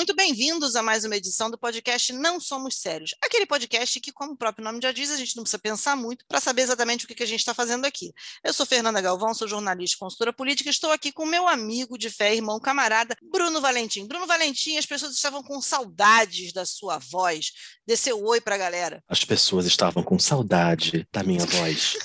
[0.00, 3.14] muito bem-vindos a mais uma edição do podcast Não Somos Sérios.
[3.20, 6.24] Aquele podcast que, como o próprio nome já diz, a gente não precisa pensar muito
[6.26, 8.10] para saber exatamente o que, que a gente está fazendo aqui.
[8.42, 12.08] Eu sou Fernanda Galvão, sou jornalista e consultora política, estou aqui com meu amigo de
[12.08, 14.06] fé, irmão, camarada, Bruno Valentim.
[14.06, 17.52] Bruno Valentim, as pessoas estavam com saudades da sua voz.
[17.86, 19.04] Desceu oi para a galera.
[19.06, 21.98] As pessoas estavam com saudade da minha voz.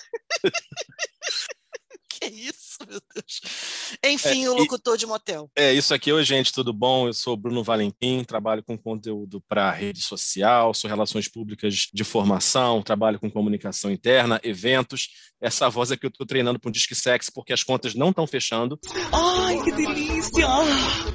[2.09, 3.97] que isso, meu Deus.
[4.05, 5.49] Enfim, é, o locutor e, de motel.
[5.55, 6.11] É, isso aqui.
[6.11, 7.07] Oi, gente, tudo bom?
[7.07, 12.81] Eu sou Bruno Valentim, trabalho com conteúdo para rede social, sou relações públicas de formação,
[12.81, 15.09] trabalho com comunicação interna, eventos.
[15.45, 18.09] Essa voz é que eu estou treinando para um Disque Sex porque as contas não
[18.09, 18.79] estão fechando.
[19.13, 20.47] Ai, que delícia!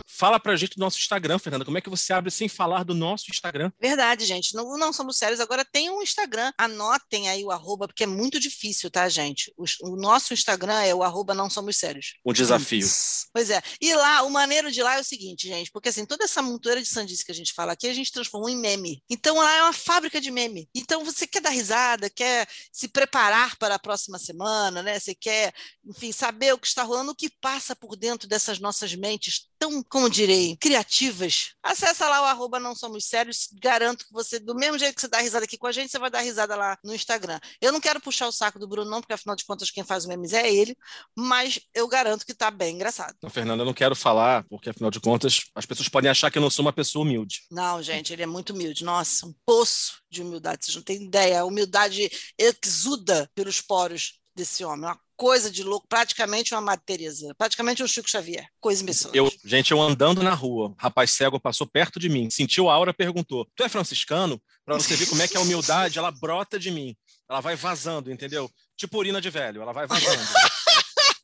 [0.06, 1.64] Fala pra gente do nosso Instagram, Fernanda.
[1.64, 3.72] Como é que você abre sem falar do nosso Instagram?
[3.80, 4.54] Verdade, gente.
[4.54, 5.40] Não, não somos sérios.
[5.40, 6.52] Agora tem um Instagram.
[6.58, 9.52] Anotem aí o arroba, porque é muito difícil, tá, gente?
[9.56, 12.14] O, o nosso Instagram é o arroba não somos sérios.
[12.24, 12.86] Um desafio.
[13.32, 13.60] Pois é.
[13.80, 16.82] E lá, o maneiro de lá é o seguinte, gente, porque assim, toda essa montoeira
[16.82, 19.02] de sandice que a gente fala aqui, a gente transformou em meme.
[19.08, 20.68] Então lá é uma fábrica de meme.
[20.74, 24.98] Então você quer dar risada, quer se preparar para a próxima semana, né?
[24.98, 25.52] Você quer,
[25.84, 29.82] enfim, saber o que está rolando, o que passa por dentro dessas nossas mentes tão,
[29.82, 34.78] como direi, criativas, acessa lá o arroba não somos sérios, garanto que você, do mesmo
[34.78, 36.94] jeito que você dá risada aqui com a gente, você vai dar risada lá no
[36.94, 37.38] Instagram.
[37.60, 40.06] Eu não quero puxar o saco do Bruno não, porque afinal de contas quem faz
[40.06, 40.74] o memes é ele,
[41.14, 43.14] mas eu garanto que tá bem engraçado.
[43.22, 46.38] Não, Fernanda, eu não quero falar, porque afinal de contas as pessoas podem achar que
[46.38, 47.42] eu não sou uma pessoa humilde.
[47.50, 48.82] Não, gente, ele é muito humilde.
[48.82, 51.40] Nossa, um poço de humildade, vocês não têm ideia.
[51.40, 54.09] A humildade exuda pelos poros
[54.40, 59.10] desse homem, uma coisa de louco, praticamente uma Madre praticamente um Chico Xavier, coisa imbecil.
[59.12, 62.94] Eu, gente, eu andando na rua, rapaz cego passou perto de mim, sentiu a aura,
[62.94, 66.70] perguntou: "Tu é franciscano?" Para você ver como é que a humildade, ela brota de
[66.70, 66.96] mim.
[67.28, 68.50] Ela vai vazando, entendeu?
[68.76, 70.22] Tipo urina de velho, ela vai vazando.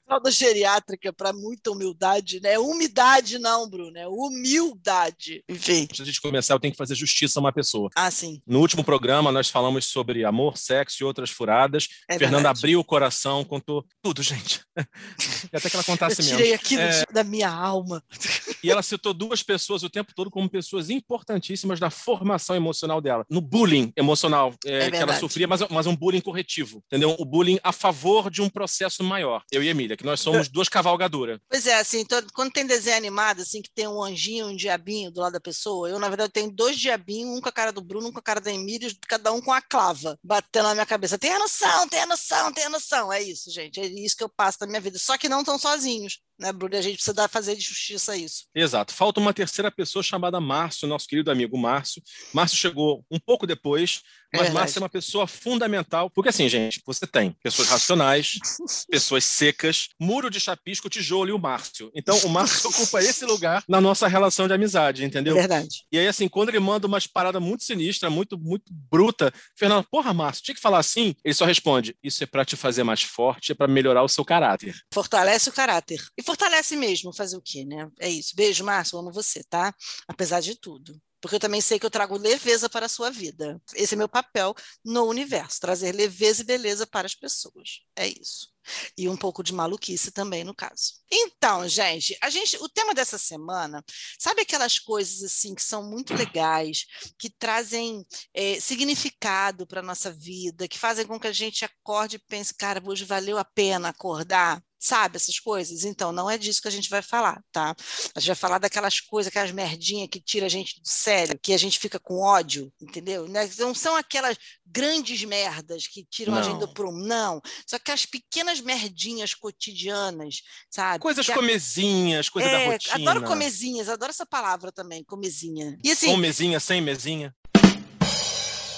[0.07, 2.59] Fralda geriátrica para muita humildade, né?
[2.59, 5.43] Umidade não, Bruno, é humildade.
[5.49, 5.83] Enfim.
[5.83, 7.91] Antes de começar, eu tenho que fazer justiça a uma pessoa.
[7.95, 8.41] Ah, sim.
[8.47, 11.89] No último programa, nós falamos sobre amor, sexo e outras furadas.
[12.09, 12.59] É Fernanda verdade.
[12.59, 14.61] abriu o coração, contou tudo, gente.
[15.53, 17.05] e até que ela contasse eu tirei aquilo é...
[17.13, 18.03] da minha alma.
[18.63, 23.25] e ela citou duas pessoas o tempo todo como pessoas importantíssimas na formação emocional dela.
[23.29, 27.17] No bullying emocional é, é que ela sofria, mas, mas um bullying corretivo, entendeu?
[27.19, 29.43] O bullying a favor de um processo maior.
[29.51, 31.39] Eu e Emília que nós somos duas cavalgaduras.
[31.49, 35.21] Pois é, assim, quando tem desenho animado, assim, que tem um anjinho, um diabinho do
[35.21, 38.09] lado da pessoa, eu, na verdade, tenho dois diabinhos, um com a cara do Bruno,
[38.09, 41.19] um com a cara da Emília, cada um com a clava, batendo na minha cabeça.
[41.19, 43.13] Tenha noção, tenha noção, tenha noção.
[43.13, 43.81] É isso, gente.
[43.81, 44.99] É isso que eu passo na minha vida.
[44.99, 46.77] Só que não estão sozinhos né, Bruno?
[46.77, 48.45] A gente precisa fazer de justiça a isso.
[48.55, 48.93] Exato.
[48.93, 52.03] Falta uma terceira pessoa chamada Márcio, nosso querido amigo Márcio.
[52.33, 54.03] Márcio chegou um pouco depois,
[54.35, 58.39] mas é Márcio é uma pessoa fundamental, porque assim, gente, você tem pessoas racionais,
[58.91, 61.91] pessoas secas, muro de chapisco, tijolo e o Márcio.
[61.95, 65.35] Então, o Márcio ocupa esse lugar na nossa relação de amizade, entendeu?
[65.35, 65.85] Verdade.
[65.91, 70.13] E aí, assim, quando ele manda umas paradas muito sinistras, muito, muito bruta, Fernando, porra,
[70.13, 71.15] Márcio, tinha que falar assim?
[71.25, 74.25] Ele só responde: Isso é para te fazer mais forte, é para melhorar o seu
[74.25, 74.75] caráter.
[74.93, 76.01] Fortalece o caráter.
[76.19, 77.91] E fortalece mesmo fazer o quê, né?
[78.01, 78.35] É isso.
[78.37, 79.75] Beijo, Márcio, amo você, tá?
[80.09, 83.61] Apesar de tudo porque eu também sei que eu trago leveza para a sua vida.
[83.75, 84.55] Esse é meu papel
[84.85, 87.81] no universo, trazer leveza e beleza para as pessoas.
[87.97, 88.55] É isso.
[88.97, 90.95] E um pouco de maluquice também, no caso.
[91.11, 93.85] Então, gente, a gente, o tema dessa semana,
[94.19, 96.87] sabe aquelas coisas assim que são muito legais,
[97.19, 102.17] que trazem é, significado para a nossa vida, que fazem com que a gente acorde
[102.17, 104.63] e pense, cara, hoje valeu a pena acordar?
[104.79, 105.85] Sabe essas coisas?
[105.85, 107.75] Então, não é disso que a gente vai falar, tá?
[108.15, 111.53] A gente vai falar daquelas coisas, aquelas merdinhas que tira a gente do sério, que
[111.53, 113.27] a gente fica com ódio, entendeu?
[113.27, 113.49] Né?
[113.59, 116.41] Não são aquelas grandes merdas que tiram não.
[116.41, 117.41] a gente do prumo, não.
[117.67, 121.01] Só que as pequenas merdinhas cotidianas, sabe?
[121.01, 123.11] Coisas que comezinhas, coisas é, da rotina.
[123.11, 125.79] Adoro comezinhas, adoro essa palavra também, comezinha.
[125.83, 127.35] E assim, com mesinha, sem mesinha?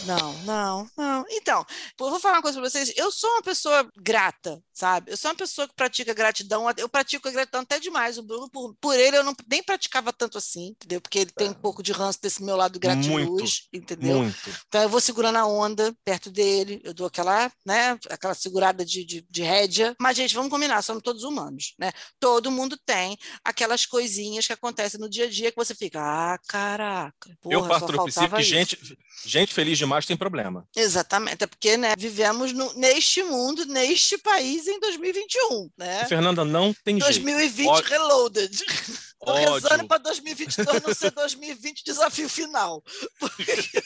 [0.06, 1.24] Não, não, não.
[1.30, 1.64] Então,
[2.00, 2.92] eu vou falar uma coisa para vocês.
[2.96, 5.10] Eu sou uma pessoa grata, sabe?
[5.12, 6.64] Eu sou uma pessoa que pratica gratidão.
[6.76, 8.18] Eu pratico a gratidão até demais.
[8.18, 11.00] O Bruno, por, por ele, eu não, nem praticava tanto assim, entendeu?
[11.00, 14.18] Porque ele tem um pouco de ranço desse meu lado gratiluz, entendeu?
[14.18, 14.50] Muito.
[14.68, 16.80] Então, eu vou segurando a onda perto dele.
[16.84, 17.98] Eu dou aquela, né?
[18.10, 19.94] Aquela segurada de, de, de rédea.
[20.00, 20.82] Mas, gente, vamos combinar.
[20.82, 21.92] Somos todos humanos, né?
[22.20, 26.38] Todo mundo tem aquelas coisinhas que acontecem no dia a dia que você fica, ah,
[26.46, 27.36] caraca.
[27.40, 27.62] Porra, eu
[28.08, 30.66] princípio que gente, gente feliz demais tem problema.
[30.76, 35.70] Exatamente, é porque né, vivemos no, neste mundo, neste país em 2021.
[35.76, 36.04] Né?
[36.06, 37.72] Fernanda, não tem 2020 jeito.
[37.72, 38.64] 2020 reloaded.
[39.24, 42.82] Tô rezando para 2022 não ser 2020 desafio final.
[43.18, 43.82] Porque,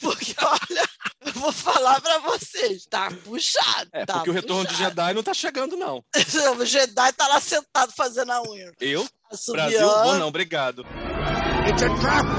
[0.00, 0.88] porque olha,
[1.34, 3.90] vou falar para vocês, tá puxado.
[3.92, 4.30] É, tá porque puxado.
[4.30, 6.04] o retorno de Jedi não tá chegando, não.
[6.58, 8.72] o Jedi tá lá sentado fazendo a unha.
[8.80, 9.06] Eu?
[9.30, 9.70] Assobiando.
[9.70, 10.04] Brasil?
[10.04, 10.86] Vou não, obrigado.
[11.68, 12.29] It's a trap!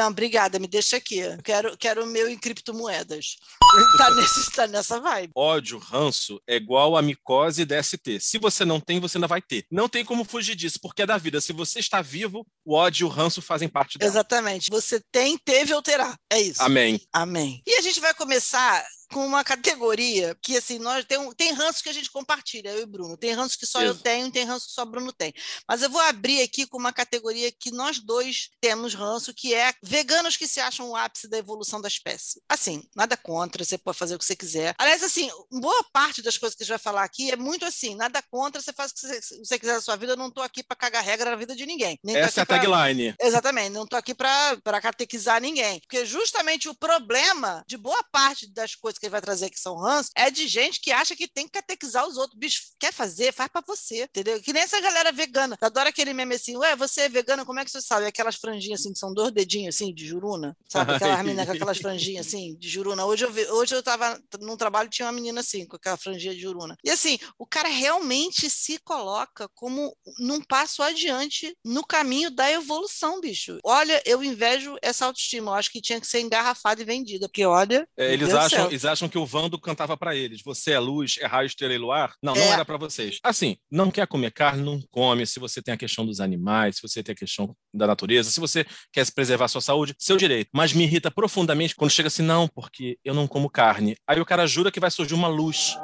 [0.00, 1.20] Não, obrigada, me deixa aqui.
[1.44, 3.36] Quero, quero o meu em criptomoedas.
[3.96, 5.30] Tá, nesse, tá nessa vibe.
[5.32, 8.18] Ódio, ranço, é igual a micose e DST.
[8.18, 9.64] Se você não tem, você ainda vai ter.
[9.70, 11.40] Não tem como fugir disso, porque é da vida.
[11.40, 14.10] Se você está vivo, o ódio e o ranço fazem parte dela.
[14.10, 14.70] Exatamente.
[14.70, 16.18] Você tem, teve ou terá.
[16.32, 16.60] É isso.
[16.60, 17.00] Amém.
[17.12, 17.62] Amém.
[17.64, 21.88] E a gente vai começar com uma categoria que, assim, nós tem, tem ranço que
[21.88, 23.16] a gente compartilha, eu e Bruno.
[23.16, 24.02] Tem ranço que só eu Isso.
[24.02, 25.32] tenho, tem ranço que só Bruno tem.
[25.68, 29.72] Mas eu vou abrir aqui com uma categoria que nós dois temos ranço, que é
[29.82, 32.40] veganos que se acham o ápice da evolução da espécie.
[32.48, 34.74] Assim, nada contra, você pode fazer o que você quiser.
[34.78, 37.94] Aliás, assim, boa parte das coisas que a gente vai falar aqui é muito assim,
[37.94, 40.62] nada contra, você faz o que você, quiser da sua vida, eu não estou aqui
[40.62, 41.98] para cagar regra na vida de ninguém.
[42.04, 43.14] Nem Essa é a pra- tagline.
[43.20, 45.80] Exatamente, não estou aqui para catequizar ninguém.
[45.80, 49.76] Porque justamente o problema de boa parte das coisas que ele vai trazer que são
[49.76, 52.38] ranço é de gente que acha que tem que catequizar os outros.
[52.38, 53.32] Bicho, quer fazer?
[53.32, 54.40] Faz para você, entendeu?
[54.40, 55.56] Que nem essa galera vegana.
[55.60, 58.06] Adora aquele meme assim, ué, você é vegana, como é que você sabe?
[58.06, 60.56] Aquelas franjinhas assim, que são dois dedinhos assim, de juruna.
[60.68, 60.94] Sabe?
[60.94, 63.04] Aquelas meninas com aquelas franjinhas assim, de juruna.
[63.04, 65.96] Hoje eu, vi, hoje eu tava num trabalho e tinha uma menina assim, com aquela
[65.96, 66.76] franjinha de juruna.
[66.84, 73.20] E assim, o cara realmente se coloca como num passo adiante no caminho da evolução,
[73.20, 73.58] bicho.
[73.64, 75.52] Olha, eu invejo essa autoestima.
[75.52, 77.88] Eu acho que tinha que ser engarrafada e vendida, porque olha.
[77.96, 80.42] É, eles, acham, eles acham que o Vando cantava pra eles.
[80.44, 82.14] Você é luz, é raio, estrela e luar.
[82.22, 82.48] Não, não É.
[82.48, 83.18] era pra vocês.
[83.22, 85.26] Assim, não quer comer carne, não come.
[85.26, 88.40] Se você tem a questão dos animais, se você tem a questão da natureza, se
[88.40, 90.50] você quer se preservar a sua saúde, seu direito.
[90.52, 93.96] Mas me irrita profundamente quando chega assim, não, porque eu não como carne.
[94.06, 95.76] Aí o cara jura que vai surgir uma luz.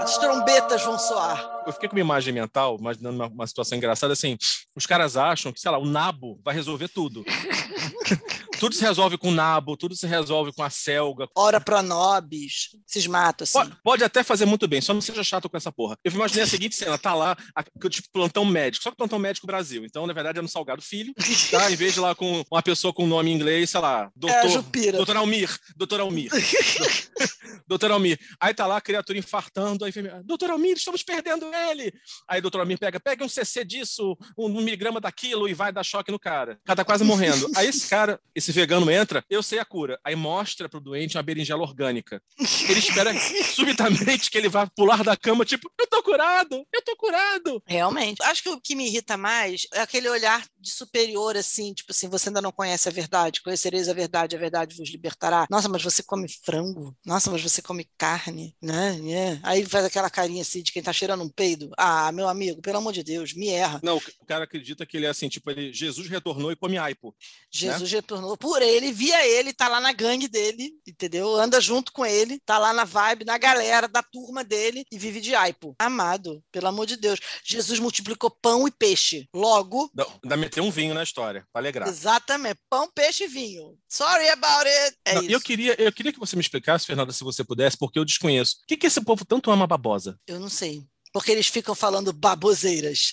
[0.00, 1.59] As trombetas vão soar.
[1.66, 4.36] Eu fiquei com uma imagem mental, imaginando uma, uma situação engraçada, assim,
[4.74, 7.24] os caras acham que, sei lá, o nabo vai resolver tudo.
[8.58, 12.70] tudo se resolve com o nabo, tudo se resolve com a selga, Ora pra nobis.
[12.88, 13.68] Esses matos, assim.
[13.68, 15.96] Pode, pode até fazer muito bem, só não seja chato com essa porra.
[16.04, 19.46] Eu imaginei a seguinte cena: tá lá, a- tipo, plantão médico, só que plantão médico
[19.46, 19.84] Brasil.
[19.84, 21.14] Então, na verdade, é no Salgado Filho,
[21.50, 21.70] tá?
[21.70, 24.10] Em vez de lá com uma pessoa com nome em inglês, sei lá, É a
[24.14, 24.48] doutor.
[24.50, 24.96] Jupira.
[24.96, 26.30] Doutor Almir, doutor Almir.
[27.66, 28.18] doutor Almir.
[28.40, 31.92] Aí tá lá a criatura infartando, aí vem, doutor Almir, estamos perdendo ele.
[32.28, 36.10] Aí doutor Almir pega, pega um CC disso, um, miligrama daquilo e vai dar choque
[36.10, 36.58] no cara.
[36.62, 37.50] O cara tá quase morrendo.
[37.56, 39.98] Aí esse cara, esse vegano entra, eu sei a cura.
[40.04, 42.22] Aí mostra pro doente uma berinjela orgânica.
[42.68, 43.12] Ele espera
[43.54, 47.62] subitamente que ele vá pular da cama, tipo, eu tô curado, eu tô curado.
[47.66, 48.22] Realmente.
[48.22, 52.08] Acho que o que me irrita mais é aquele olhar de superior, assim, tipo assim,
[52.08, 55.46] você ainda não conhece a verdade, conhecereis a verdade, a verdade vos libertará.
[55.50, 56.96] Nossa, mas você come frango?
[57.04, 58.98] Nossa, mas você come carne, né?
[59.10, 59.38] É.
[59.42, 61.70] Aí faz aquela carinha assim de quem tá cheirando um peido.
[61.78, 63.80] Ah, meu amigo, pelo amor de Deus, me erra.
[63.82, 67.16] Não, o cara acredita que ele é assim, tipo, ele, Jesus retornou e come aipo.
[67.50, 71.34] Jesus retornou por ele, via ele, tá lá na gangue dele, entendeu?
[71.36, 75.18] Anda junto com ele, tá lá na vibe, na galera da turma dele e vive
[75.18, 75.74] de aipo.
[75.78, 77.18] Amado, pelo amor de Deus.
[77.42, 79.26] Jesus multiplicou pão e peixe.
[79.34, 81.88] Logo, Dá, dá meter um vinho na história, pra alegrar.
[81.88, 83.78] exatamente, pão, peixe e vinho.
[83.88, 84.96] Sorry about it.
[85.06, 85.30] É Não, isso.
[85.32, 88.56] eu, queria, eu queria que você me explicasse, Fernanda, se você pudesse, porque eu desconheço.
[88.62, 90.18] O que, que esse povo tanto ama babosa?
[90.26, 90.84] Eu não sei.
[91.12, 93.12] Porque eles ficam falando baboseiras.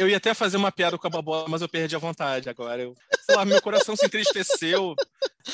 [0.00, 2.82] Eu ia até fazer uma piada com a babosa, mas eu perdi a vontade agora.
[2.82, 2.94] Eu,
[3.26, 4.94] sei lá, meu coração se entristeceu,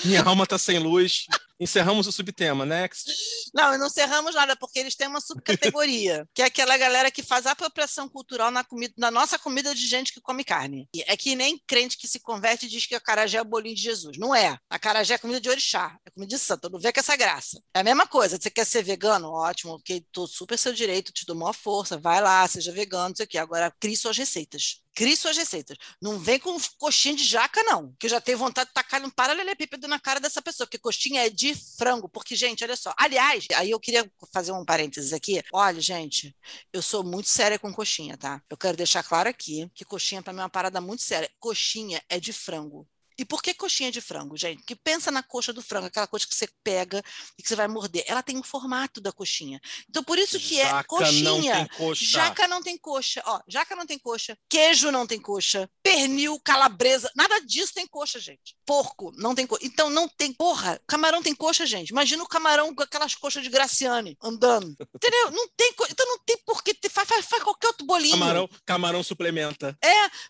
[0.04, 1.26] minha alma tá sem luz.
[1.58, 3.10] Encerramos o subtema, next.
[3.54, 7.22] Não, e não cerramos nada, porque eles têm uma subcategoria, que é aquela galera que
[7.22, 10.88] faz apropriação cultural na, comida, na nossa comida de gente que come carne.
[11.06, 13.76] É que nem crente que se converte e diz que a carajé é o bolinho
[13.76, 14.18] de Jesus.
[14.18, 14.58] Não é.
[14.68, 16.70] A carajé é comida de orixá, comida santo.
[16.70, 17.60] Não vê com essa graça.
[17.74, 18.38] É a mesma coisa.
[18.40, 19.30] Você quer ser vegano?
[19.30, 21.98] Ótimo, ok, tô super seu direito, te dou maior força.
[21.98, 23.38] Vai lá, seja vegano, não sei o quê.
[23.38, 24.80] Agora, crie suas receitas.
[24.94, 25.76] Crie suas receitas.
[26.00, 27.92] Não vem com coxinha de jaca, não.
[27.98, 31.26] Que eu já tenho vontade de tacar um paralelepípedo na cara dessa pessoa, porque coxinha
[31.26, 32.08] é de frango.
[32.08, 32.94] Porque, gente, olha só.
[32.96, 35.42] Aliás, aí eu queria fazer um parênteses aqui.
[35.52, 36.34] Olha, gente,
[36.72, 38.40] eu sou muito séria com coxinha, tá?
[38.48, 41.28] Eu quero deixar claro aqui que coxinha para mim é uma parada muito séria.
[41.40, 42.88] Coxinha é de frango.
[43.18, 44.58] E por que coxinha de frango, gente?
[44.58, 47.02] Porque pensa na coxa do frango, aquela coxa que você pega
[47.38, 48.04] e que você vai morder.
[48.06, 49.60] Ela tem o formato da coxinha.
[49.88, 51.54] Então, por isso que é Jaca coxinha.
[51.54, 52.04] não coxa.
[52.04, 53.22] Jaca não tem coxa.
[53.24, 54.36] Ó, jaca não tem coxa.
[54.48, 55.70] Queijo não tem coxa.
[55.82, 58.56] Pernil, calabresa, nada disso tem coxa, gente.
[58.66, 59.64] Porco não tem coxa.
[59.64, 60.32] Então não tem.
[60.32, 61.90] Porra, camarão tem coxa, gente.
[61.90, 64.74] Imagina o camarão com aquelas coxas de Graciane andando.
[64.94, 65.30] Entendeu?
[65.30, 65.92] Não tem coxa.
[65.92, 66.74] Então não tem por que.
[66.90, 68.18] Faz, faz, faz qualquer outro bolinho.
[68.18, 69.76] Camarão, camarão suplementa.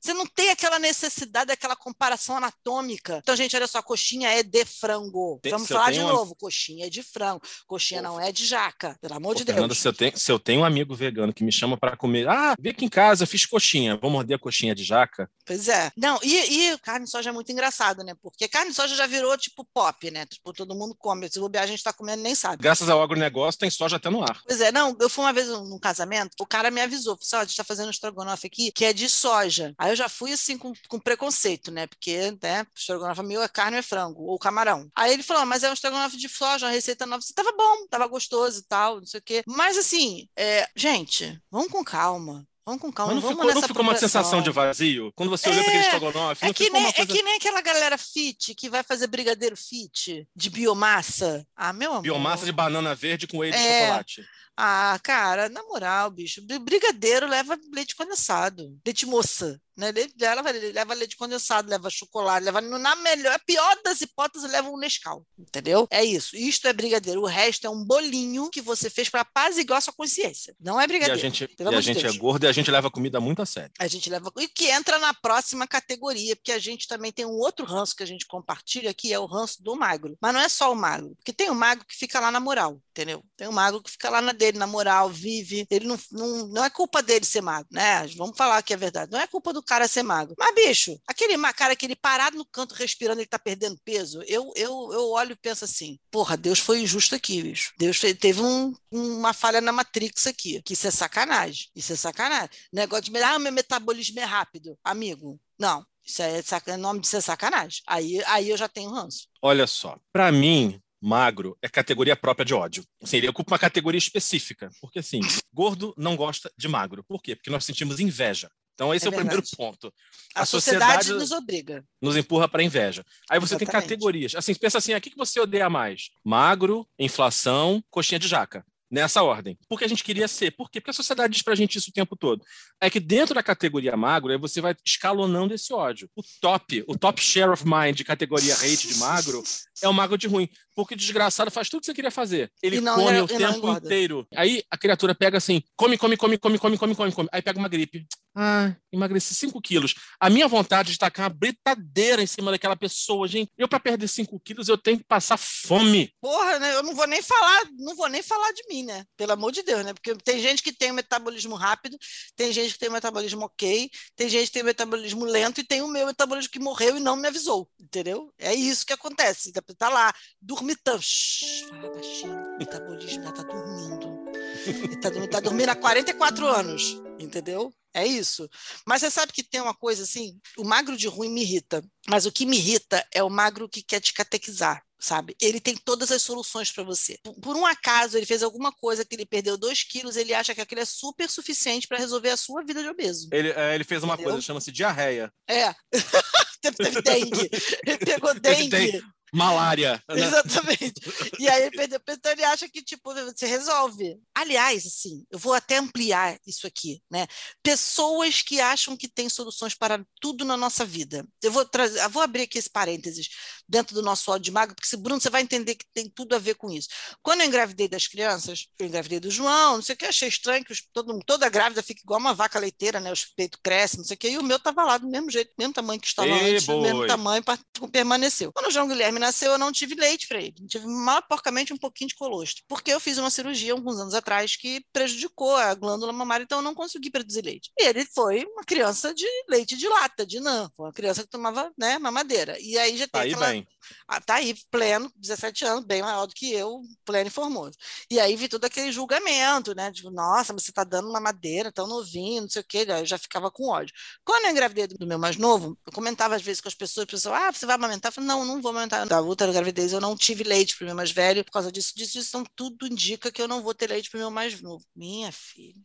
[0.00, 3.18] Você não tem aquela necessidade, aquela comparação anatômica anatômica.
[3.22, 5.38] Então, gente, olha só, coxinha é de frango.
[5.42, 7.42] Tem- Vamos falar de uma- novo, coxinha é de frango.
[7.66, 9.78] Coxinha não é de jaca, pelo amor Pô, de Fernanda, Deus.
[9.78, 12.54] se eu, tenho, se eu tenho um amigo vegano que me chama para comer, ah,
[12.58, 15.30] vem aqui em casa, eu fiz coxinha, vou morder a coxinha de jaca.
[15.46, 15.90] Pois é.
[15.96, 18.14] Não, e, e carne de soja é muito engraçado, né?
[18.22, 20.26] Porque carne de soja já virou tipo pop, né?
[20.26, 21.28] Tipo, todo mundo come.
[21.30, 22.62] Se bobear, a gente tá comendo nem sabe.
[22.62, 24.40] Graças ao agronegócio, tem soja até no ar.
[24.46, 27.36] Pois é, não, eu fui uma vez num casamento, o cara me avisou, falou assim,
[27.36, 29.74] a gente tá fazendo um estrogonofe aqui que é de soja.
[29.78, 31.86] Aí eu já fui assim com, com preconceito, né?
[31.86, 34.88] Porque, né, estrogonofe meu é carne ou é frango, ou camarão.
[34.96, 37.20] Aí ele falou, "Ah, mas é um estrogonofe de soja, uma receita nova.
[37.22, 39.42] Você tava bom, tava gostoso e tal, não sei o quê.
[39.46, 42.46] Mas assim, é, gente, vamos com calma.
[42.66, 45.12] Vamos com calma, Mas não ficou, não ficou uma sensação de vazio?
[45.14, 47.12] Quando você olhou para aquele É, estrogonofe, É que, ficou nem, uma coisa...
[47.12, 51.46] é que nem aquela galera fit que vai fazer brigadeiro fit de biomassa.
[51.54, 52.02] Ah, meu amor.
[52.02, 53.80] Biomassa de banana verde com whey de É.
[53.80, 54.24] chocolate.
[54.56, 59.90] Ah, cara, na moral, bicho, bri- brigadeiro leva leite condensado, leite moça, né?
[59.92, 64.68] Le- Ela vai- leva leite condensado, leva chocolate, leva na melhor, pior das hipóteses, leva
[64.68, 65.86] um Nescau, entendeu?
[65.90, 66.36] É isso.
[66.36, 67.22] Isto é brigadeiro.
[67.22, 70.54] O resto é um bolinho que você fez para apaziguar sua consciência.
[70.60, 71.18] Não é E brigadeiro.
[71.20, 73.46] a gente, e a gente é gordo e a gente leva a comida muito a
[73.46, 73.70] sério.
[73.78, 74.30] A gente leva.
[74.38, 78.02] E que entra na próxima categoria, porque a gente também tem um outro ranço que
[78.02, 80.16] a gente compartilha, que é o ranço do magro.
[80.20, 82.80] Mas não é só o magro, porque tem o magro que fica lá na moral,
[82.90, 83.22] entendeu?
[83.36, 85.66] Tem o magro que fica lá na dele, na moral, vive.
[85.70, 88.06] Ele não, não, não é culpa dele ser magro, né?
[88.16, 89.10] Vamos falar que é verdade.
[89.12, 90.34] Não é culpa do cara ser magro.
[90.38, 94.22] Mas, bicho, aquele cara, aquele parado no canto respirando, ele tá perdendo peso.
[94.26, 97.72] Eu, eu, eu olho e penso assim: porra, Deus foi injusto aqui, bicho.
[97.78, 100.62] Deus teve um- uma falha na Matrix aqui.
[100.62, 101.66] Que isso é sacanagem.
[101.74, 102.50] Isso é sacanagem.
[102.72, 104.78] Negócio de, ah, meu metabolismo é rápido.
[104.84, 105.84] Amigo, não.
[106.06, 107.80] Isso é, saca- é nome de ser sacanagem.
[107.86, 109.26] Aí, aí eu já tenho ranço.
[109.40, 112.84] Olha só, para mim, magro é categoria própria de ódio.
[113.02, 114.68] Assim, ele ocupa uma categoria específica.
[114.80, 115.20] Porque, assim,
[115.52, 117.02] gordo não gosta de magro.
[117.04, 117.34] Por quê?
[117.34, 118.50] Porque nós sentimos inveja.
[118.74, 119.92] Então, esse É é, o primeiro ponto.
[120.34, 121.84] A, A sociedade, sociedade- nos obriga.
[122.02, 123.04] Nos empurra para inveja.
[123.30, 123.88] Aí você tem Exatamente.
[123.88, 124.34] categorias.
[124.34, 126.10] Assim, pensa assim, o que que você odeia mais?
[126.24, 128.64] Magro, inflação, coxinha de jaca.
[128.90, 129.58] Nessa ordem.
[129.68, 130.52] Porque a gente queria ser.
[130.52, 130.80] Por quê?
[130.80, 132.44] Porque a sociedade diz pra gente isso o tempo todo
[132.84, 136.08] é que dentro da categoria magro, aí você vai escalonando esse ódio.
[136.14, 139.42] O top, o top share of mind de categoria hate de magro
[139.82, 140.48] é o magro de ruim.
[140.74, 142.50] Porque o desgraçado faz tudo que você queria fazer.
[142.62, 144.26] Ele come é- o tempo inteiro.
[144.34, 147.28] Aí a criatura pega assim: come, come, come, come, come, come, come, come.
[147.32, 148.06] Aí pega uma gripe.
[148.36, 149.94] Ah, emagreci 5 quilos.
[150.18, 153.52] A minha vontade de tacar uma britadeira em cima daquela pessoa, gente.
[153.56, 156.12] Eu, para perder 5 quilos, eu tenho que passar fome.
[156.20, 156.74] Porra, né?
[156.74, 159.04] Eu não vou nem falar, não vou nem falar de mim, né?
[159.16, 159.94] Pelo amor de Deus, né?
[159.94, 161.96] Porque tem gente que tem um metabolismo rápido,
[162.34, 165.82] tem gente que tem um metabolismo ok, tem gente que tem metabolismo lento e tem
[165.82, 168.32] o meu metabolismo que morreu e não me avisou, entendeu?
[168.38, 169.52] É isso que acontece.
[169.78, 171.02] Tá lá, dormitando.
[171.02, 174.23] Shhh, Fala baixinho, o metabolismo já tá dormindo.
[174.84, 177.72] Ele tá, dormindo- dormindo há 44 anos, entendeu?
[177.92, 178.48] É isso.
[178.86, 182.26] Mas você sabe que tem uma coisa assim, o magro de ruim me irrita, mas
[182.26, 184.82] o que me irrita é o magro que quer te catequizar.
[184.96, 185.36] Sabe?
[185.38, 187.18] Ele tem todas as soluções para você.
[187.22, 190.54] Por, por um acaso, ele fez alguma coisa que ele perdeu 2 quilos, ele acha
[190.54, 193.28] que aquilo é super suficiente para resolver a sua vida de obeso.
[193.30, 194.32] Ele, é, ele fez uma Entendeu?
[194.32, 195.30] coisa, chama-se diarreia.
[195.46, 195.74] É.
[196.62, 197.50] teve, dengue.
[197.86, 199.02] Ele pegou dengue.
[199.34, 200.02] Malária.
[200.08, 200.14] né?
[200.24, 200.94] Exatamente.
[201.38, 204.16] E aí ele perdeu, então ele acha que tipo você resolve.
[204.34, 207.26] Aliás, assim, eu vou até ampliar isso aqui, né?
[207.62, 211.26] Pessoas que acham que têm soluções para tudo na nossa vida.
[211.42, 213.28] Eu vou trazer, eu vou abrir aqui esse parênteses
[213.68, 216.34] dentro do nosso ódio de magro, porque se Bruno você vai entender que tem tudo
[216.34, 216.88] a ver com isso.
[217.22, 220.64] Quando eu engravidei das crianças, eu engravidei do João, não sei o que, achei estranho
[220.64, 223.10] que os- todo, toda grávida fica igual uma vaca leiteira, né?
[223.10, 225.52] Os peitos crescem, não sei o que, e o meu estava lá do mesmo jeito,
[225.58, 227.42] mesmo tamanho que estava antes, do mesmo tamanho,
[227.90, 228.52] permaneceu.
[228.52, 230.54] Quando o João Guilherme nasceu, eu não tive leite para ele.
[230.68, 232.62] Tive mal porcamente um pouquinho de colostro.
[232.68, 236.62] Porque eu fiz uma cirurgia alguns anos atrás que prejudicou a glândula mamária, então eu
[236.62, 237.70] não consegui produzir leite.
[237.78, 240.70] E ele foi uma criança de leite de lata, de nã.
[240.76, 242.58] Foi uma criança que tomava né, mamadeira.
[242.60, 243.46] E aí já tem Tá aí aquela.
[243.48, 243.66] bem.
[244.08, 247.76] Ah, tá aí, pleno, 17 anos, bem maior do que eu, pleno e formoso.
[248.10, 249.92] E aí vi todo aquele julgamento, né?
[249.92, 252.84] Tipo, nossa, mas você tá dando uma madeira tão novinho, não sei o quê.
[252.88, 253.94] Eu já ficava com ódio.
[254.24, 257.34] Quando eu engravidei do meu mais novo, eu comentava às vezes com as pessoas, pessoas,
[257.34, 258.10] ah, você vai amamentar?
[258.10, 259.06] Eu falei, não, não vou amamentar.
[259.14, 262.14] Da outra gravidez eu não tive leite pro meu mais velho por causa disso, disso,
[262.14, 262.28] disso.
[262.30, 264.84] Então tudo indica que eu não vou ter leite pro meu mais novo.
[264.94, 265.80] Minha filha.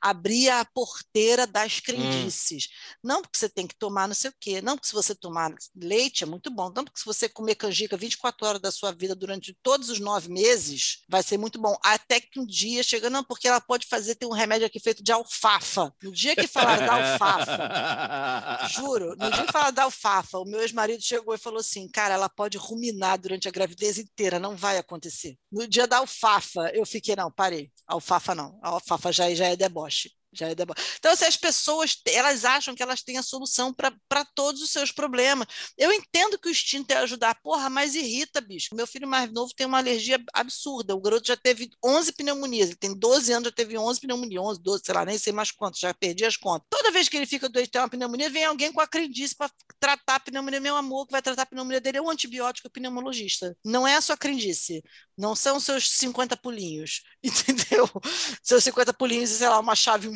[0.00, 2.68] Abria a porteira das crendices.
[3.02, 5.52] Não porque você tem que tomar não sei o quê, não porque se você tomar
[5.74, 9.14] leite é muito bom, não porque se você comer canjica 24 horas da sua vida
[9.14, 11.76] durante todos os nove meses, vai ser muito bom.
[11.82, 15.02] Até que um dia chega, não, porque ela pode fazer, tem um remédio aqui feito
[15.02, 15.92] de alfafa.
[16.02, 20.60] No dia que falaram da alfafa, Juro, no dia que fala da alfafa, o meu
[20.60, 24.78] ex-marido chegou e falou assim: cara, ela pode ruminar durante a gravidez inteira, não vai
[24.78, 25.36] acontecer.
[25.50, 27.70] No dia da alfafa, eu fiquei, não, parei.
[27.86, 28.58] Alfafa não.
[28.62, 29.87] A alfafa já, já é deboche.
[29.88, 30.17] worship.
[30.32, 30.52] Já é.
[30.52, 34.92] Então, assim, as pessoas, elas acham que elas têm a solução para todos os seus
[34.92, 35.46] problemas.
[35.76, 38.74] Eu entendo que o instinto é ajudar, porra, mas irrita, bicho.
[38.74, 40.94] Meu filho mais novo tem uma alergia absurda.
[40.94, 42.68] O garoto já teve 11 pneumonias.
[42.68, 45.50] Ele tem 12 anos, já teve 11 pneumonias, 11, 12, sei lá, nem sei mais
[45.50, 46.66] quantos, já perdi as contas.
[46.68, 49.50] Toda vez que ele fica doente, tem uma pneumonia, vem alguém com a crendice para
[49.80, 50.60] tratar a pneumonia.
[50.60, 53.56] Meu amor, que vai tratar a pneumonia dele é um antibiótico pneumologista.
[53.64, 54.82] Não é a sua crendice.
[55.16, 57.88] Não são seus 50 pulinhos, entendeu?
[58.42, 60.06] Seus 50 pulinhos e, sei lá, uma chave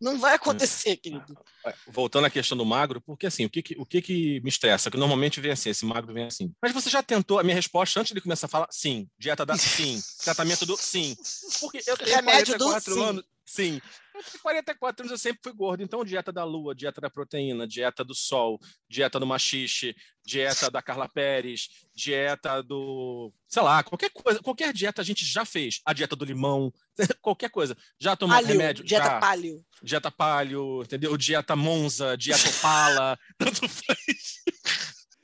[0.00, 1.36] Não vai acontecer, querido.
[1.66, 4.48] É, voltando à questão do magro, porque assim, o que, que o que, que me
[4.48, 4.90] estressa?
[4.90, 6.52] Que normalmente vem assim, esse magro vem assim.
[6.62, 9.08] Mas você já tentou, a minha resposta antes de começar a falar, sim.
[9.18, 10.00] Dieta da sim.
[10.22, 11.16] Tratamento do sim.
[11.60, 13.22] Porque eu tenho Remédio 44 do, anos.
[13.22, 13.37] Sim.
[13.48, 13.80] Sim.
[14.14, 15.82] Eu tenho 44 anos, eu sempre fui gordo.
[15.82, 20.82] Então, dieta da lua, dieta da proteína, dieta do sol, dieta do machixe, dieta da
[20.82, 23.32] Carla Pérez, dieta do.
[23.46, 25.80] sei lá, qualquer coisa, qualquer dieta a gente já fez.
[25.84, 26.72] A dieta do limão,
[27.22, 27.76] qualquer coisa.
[27.98, 28.84] Já tomou Palio, remédio?
[28.84, 29.18] Dieta já.
[29.20, 29.64] palio.
[29.82, 31.16] Dieta palio, entendeu?
[31.16, 34.42] Dieta Monza, dieta Opala, tanto faz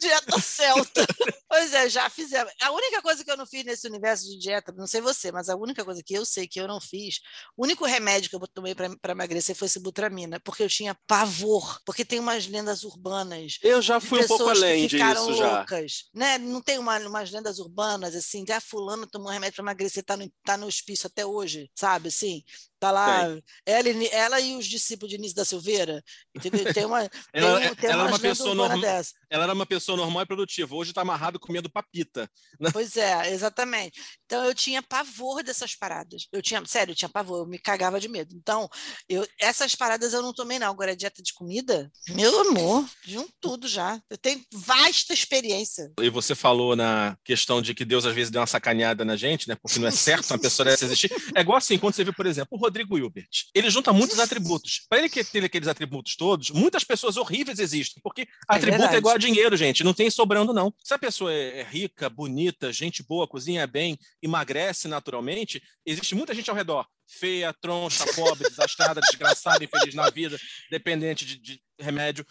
[0.05, 1.07] dieta celta.
[1.49, 2.53] pois é, já fizemos.
[2.61, 5.49] A única coisa que eu não fiz nesse universo de dieta, não sei você, mas
[5.49, 7.21] a única coisa que eu sei que eu não fiz,
[7.57, 12.05] o único remédio que eu tomei para emagrecer foi sibutramina, porque eu tinha pavor, porque
[12.05, 13.59] tem umas lendas urbanas.
[13.63, 16.05] Eu já fui um pouco além disso loucas, já.
[16.15, 16.39] Né?
[16.39, 20.17] Não tem uma, umas lendas urbanas assim, de ah, fulano tomou remédio para emagrecer, tá
[20.17, 22.09] no, tá no hospício até hoje, sabe?
[22.09, 22.43] Assim,
[22.85, 23.23] Tá lá
[23.65, 26.05] ela, ela, e os discípulos de Início da Silveira,
[26.37, 26.71] entendeu?
[26.75, 26.99] Tem uma,
[27.33, 29.15] ela, tem, tem ela uma, uma pessoa normal, dessa.
[29.31, 30.75] Ela era uma pessoa normal e produtiva.
[30.75, 32.29] Hoje está amarrado comendo papita.
[32.75, 34.01] Pois é, exatamente.
[34.27, 36.27] Então eu tinha pavor dessas paradas.
[36.33, 38.35] Eu tinha, sério, eu tinha pavor, eu me cagava de medo.
[38.35, 38.69] Então,
[39.09, 40.71] eu, essas paradas eu não tomei, não.
[40.71, 44.01] Agora, dieta de comida, meu amor, de um tudo já.
[44.11, 45.91] Eu tenho vasta experiência.
[46.01, 49.49] E você falou na questão de que Deus às vezes deu uma sacaneada na gente,
[49.49, 49.55] né?
[49.55, 51.11] Porque não é certo uma pessoa dessa existir.
[51.35, 53.29] É igual assim, quando você viu, por exemplo, o Rodrigo Hilbert.
[53.55, 54.85] Ele junta muitos atributos.
[54.89, 58.99] Para ele ter aqueles atributos todos, muitas pessoas horríveis existem, porque é atributo é, é
[58.99, 59.85] igual a dinheiro, gente.
[59.85, 60.75] Não tem sobrando, não.
[60.83, 66.35] Se a pessoa é, é rica, bonita, gente boa, cozinha bem, emagrece naturalmente, existe muita
[66.35, 70.39] gente ao redor feia, troncha, pobre, desastrada, desgraçada, infeliz na vida,
[70.71, 72.27] dependente de, de remédio.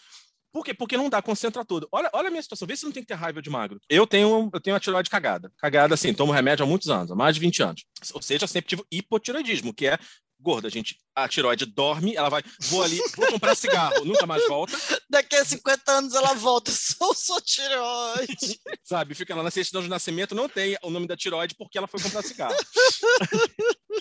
[0.54, 0.72] Por quê?
[0.72, 1.88] Porque não dá, concentra tudo.
[1.92, 3.80] Olha, olha a minha situação, vê se não tem que ter raiva de magro.
[3.90, 5.52] Eu tenho, eu tenho a tiroide cagada.
[5.58, 7.86] Cagada, assim, tomo remédio há muitos anos, há mais de 20 anos.
[8.14, 9.98] Ou seja, sempre tive hipotiroidismo, que é
[10.44, 10.98] gorda, gente.
[11.16, 14.78] A tiroide dorme, ela vai, vou ali, vou comprar cigarro, nunca mais volta.
[15.10, 18.60] Daqui a 50 anos ela volta, sou sua tiroide.
[18.84, 21.88] Sabe, fica lá na certidão de nascimento, não tem o nome da tiroide porque ela
[21.88, 22.56] foi comprar cigarro.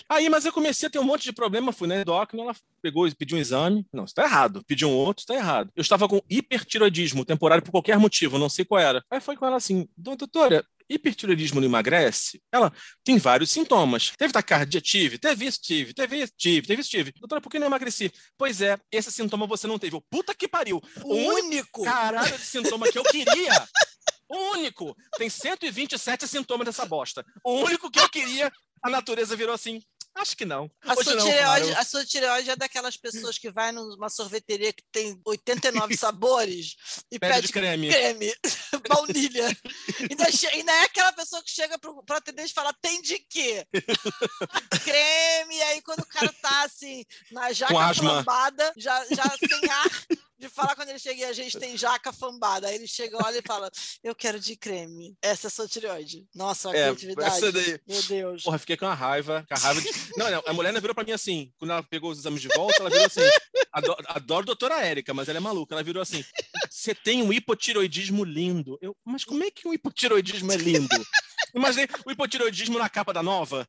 [0.09, 3.07] Aí, mas eu comecei a ter um monte de problema, fui na endócrina, ela pegou
[3.07, 3.85] e pediu um exame.
[3.93, 4.63] Não, está errado.
[4.67, 5.71] Pediu um outro, está errado.
[5.75, 9.03] Eu estava com hipertiroidismo temporário por qualquer motivo, não sei qual era.
[9.09, 12.41] Aí foi com ela assim, doutora, hipertiroidismo não emagrece?
[12.51, 12.71] Ela
[13.03, 14.11] tem vários sintomas.
[14.17, 14.81] Teve taquicardia?
[14.81, 15.17] Tive.
[15.17, 15.59] Teve isso?
[15.61, 15.93] Tive.
[15.93, 16.33] Teve isso?
[16.37, 16.67] Tive.
[16.67, 16.89] Teve isso?
[16.89, 17.13] Tive.
[17.19, 18.11] Doutora, por que não emagreci?
[18.37, 19.99] Pois é, esse sintoma você não teve.
[20.09, 20.81] puta que pariu.
[21.03, 23.67] O, o único caralho de sintoma que eu queria.
[24.29, 24.95] O único.
[25.17, 27.23] Tem 127 sintomas dessa bosta.
[27.43, 29.81] O único que eu queria, a natureza virou assim.
[30.15, 30.69] Acho que não.
[30.81, 34.83] A sua, não, tireoide, a sua, tireoide, é daquelas pessoas que vai numa sorveteria que
[34.91, 36.75] tem 89 sabores
[37.11, 37.89] e pede, pede creme.
[37.89, 38.33] creme,
[38.87, 39.47] baunilha.
[39.99, 43.65] ainda, ainda é aquela pessoa que chega para o atendente e fala: tem de quê?
[44.83, 45.55] creme.
[45.55, 50.05] E aí, quando o cara tá assim, na jaca flambada, já, já sem ar
[50.43, 52.67] de falar quando ele chega e a gente tem jaca fambada.
[52.67, 53.71] Aí ele chega, olha e fala:
[54.03, 55.15] Eu quero de creme.
[55.21, 56.27] Essa é sua tireoide.
[56.35, 57.51] Nossa, a é, criatividade.
[57.51, 57.79] Daí...
[57.87, 58.43] Meu Deus.
[58.43, 59.45] Porra, fiquei com a raiva.
[59.47, 59.89] Com a raiva de...
[60.17, 61.51] não, não, a mulher não virou pra mim assim.
[61.57, 63.21] Quando ela pegou os exames de volta, ela virou assim.
[63.71, 65.73] Adoro, adoro a doutora Érica, mas ela é maluca.
[65.73, 66.23] Ela virou assim:
[66.69, 68.77] Você tem um hipotiroidismo lindo.
[68.81, 71.05] Eu, mas como é que um hipotiroidismo é lindo?
[71.55, 73.67] Imaginei o hipotiroidismo na capa da nova.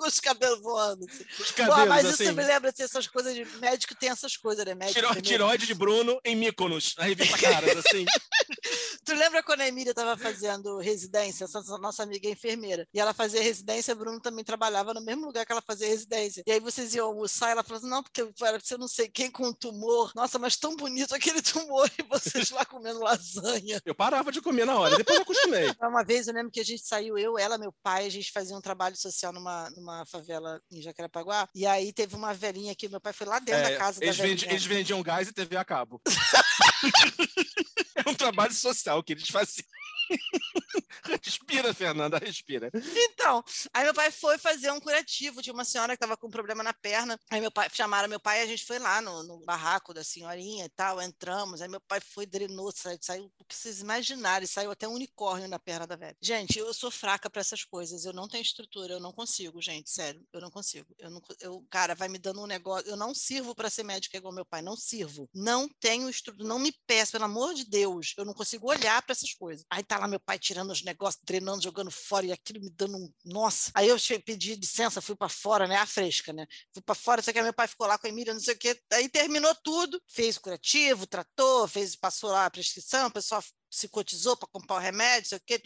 [0.00, 1.04] Com os cabelos voando.
[1.04, 1.24] Assim.
[1.38, 2.24] Os cabelos, Pô, mas assim.
[2.24, 4.74] isso me lembra assim, essas coisas de médico tem essas coisas, né?
[4.74, 8.06] Médico Tiro, tiroide de Bruno em Mykonos, na revista Caras, assim.
[9.04, 13.12] tu lembra quando a Emília estava fazendo residência, essa nossa amiga é enfermeira, e ela
[13.12, 16.42] fazia residência, Bruno também trabalhava no mesmo lugar que ela fazia residência.
[16.46, 18.24] E aí vocês iam almoçar, e ela falou assim, não, porque
[18.62, 20.12] você não sei quem com tumor.
[20.14, 23.80] Nossa, mas tão bonito aquele tumor, e vocês lá comendo lasanha.
[23.84, 25.70] Eu parava de comer na hora, depois eu acostumei.
[25.80, 28.56] Uma vez eu lembro que a gente saiu, eu, ela, meu pai, a gente fazia
[28.56, 33.00] um trabalho social numa, numa favela em Jacarepaguá, e aí teve uma velhinha que meu
[33.00, 35.56] pai foi lá dentro é, da casa eles da vendi, Eles vendiam gás e TV
[35.56, 36.00] a cabo.
[38.04, 39.66] é um trabalho social que eles faziam.
[41.22, 42.70] respira, Fernanda, respira.
[42.74, 43.42] Então,
[43.72, 45.42] aí meu pai foi fazer um curativo.
[45.42, 47.18] Tinha uma senhora que estava com um problema na perna.
[47.30, 50.04] Aí meu pai chamaram meu pai e a gente foi lá no, no, barraco da
[50.04, 51.00] senhorinha e tal.
[51.00, 51.60] Entramos.
[51.60, 55.48] Aí meu pai foi, drenou, saiu, saiu o que vocês imaginarem, saiu até um unicórnio
[55.48, 56.16] na perna da velha.
[56.20, 58.04] Gente, eu sou fraca para essas coisas.
[58.04, 60.26] Eu não tenho estrutura, eu não consigo, gente, sério.
[60.32, 60.86] Eu não consigo.
[60.98, 62.88] Eu não, eu, cara, vai me dando um negócio.
[62.88, 65.28] Eu não sirvo para ser médica igual meu pai, não sirvo.
[65.34, 68.14] Não tenho estrutura, não me peço, pelo amor de Deus.
[68.16, 69.64] Eu não consigo olhar para essas coisas.
[69.70, 72.96] Aí tá lá meu pai tirando os negócios, treinando, jogando fora e aquilo me dando
[72.96, 73.12] um.
[73.24, 73.70] Nossa!
[73.74, 75.76] Aí eu pedi licença, fui para fora, né?
[75.76, 76.46] A fresca, né?
[76.72, 78.58] Fui para fora, sei que meu pai ficou lá com a Emília, não sei o
[78.58, 78.80] quê.
[78.92, 84.36] Aí terminou tudo, fez curativo, tratou, fez, passou lá a prescrição, o pessoal se cotizou
[84.36, 85.60] para comprar o remédio, sei o quê,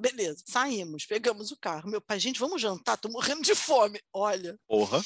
[0.00, 0.42] beleza.
[0.46, 1.90] Saímos, pegamos o carro.
[1.90, 4.00] Meu pai, gente, vamos jantar, tô morrendo de fome.
[4.12, 4.58] Olha.
[4.66, 5.02] Porra.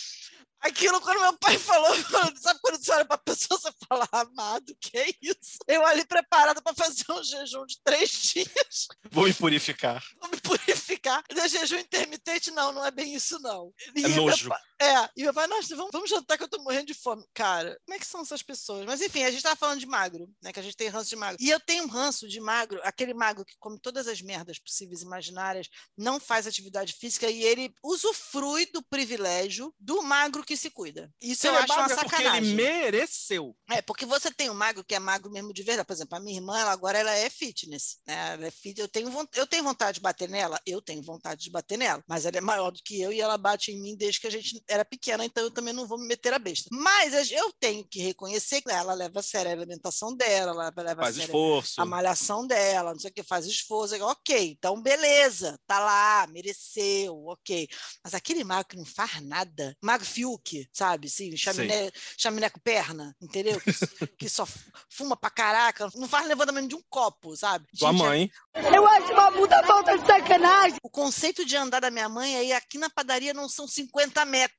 [0.61, 1.95] Aquilo, quando meu pai falou,
[2.37, 5.59] sabe quando você olha para a pessoa, você fala, amado, que é isso?
[5.67, 8.89] Eu ali preparada para fazer um jejum de três dias.
[9.11, 10.03] Vou me purificar.
[10.21, 11.23] Vou me purificar.
[11.29, 13.73] De jejum intermitente, não, não é bem isso, não.
[13.95, 14.49] E é nojo.
[14.49, 17.25] Pai, é, e meu pai, nossa, vamos, vamos jantar que eu tô morrendo de fome.
[17.35, 18.87] Cara, como é que são essas pessoas?
[18.87, 21.17] Mas enfim, a gente tava falando de magro, né, que a gente tem ranço de
[21.17, 21.37] magro.
[21.41, 25.03] E eu tenho um ranço de magro, aquele magro que come todas as merdas possíveis
[25.03, 30.71] e imaginárias, não faz atividade física e ele usufrui do privilégio do magro que se
[30.71, 31.11] cuida.
[31.21, 32.09] Isso eu é acho uma sacanagem.
[32.09, 33.57] Porque ele mereceu.
[33.71, 35.87] É, porque você tem um magro que é magro mesmo de verdade.
[35.87, 38.35] Por exemplo, a minha irmã, ela, agora ela é fitness, né?
[38.35, 40.61] Ela é fit, eu tenho, eu tenho vontade de bater nela?
[40.65, 43.37] Eu tenho vontade de bater nela, mas ela é maior do que eu e ela
[43.37, 46.07] bate em mim desde que a gente era pequena, então eu também não vou me
[46.07, 46.69] meter a besta.
[46.73, 51.03] Mas eu tenho que reconhecer que ela leva a sério a alimentação dela, ela leva
[51.03, 51.81] faz a sério esforço.
[51.81, 53.95] a malhação dela, não sei o que, faz esforço.
[54.05, 57.69] Ok, então beleza, tá lá, mereceu, ok.
[58.05, 61.09] Mas aquele magro que não faz nada, magro Fiuk, sabe?
[61.09, 63.61] Assim, chaminé, chaminé com perna, entendeu?
[63.61, 64.47] Que, que, só
[64.91, 67.67] fuma pra caraca, não faz levantamento de um copo, sabe?
[67.79, 68.31] Tua Gente, mãe.
[68.75, 70.79] Eu acho uma puta falta de sacanagem.
[70.83, 74.58] O conceito de andar da minha mãe aí aqui na padaria não são 50 metros.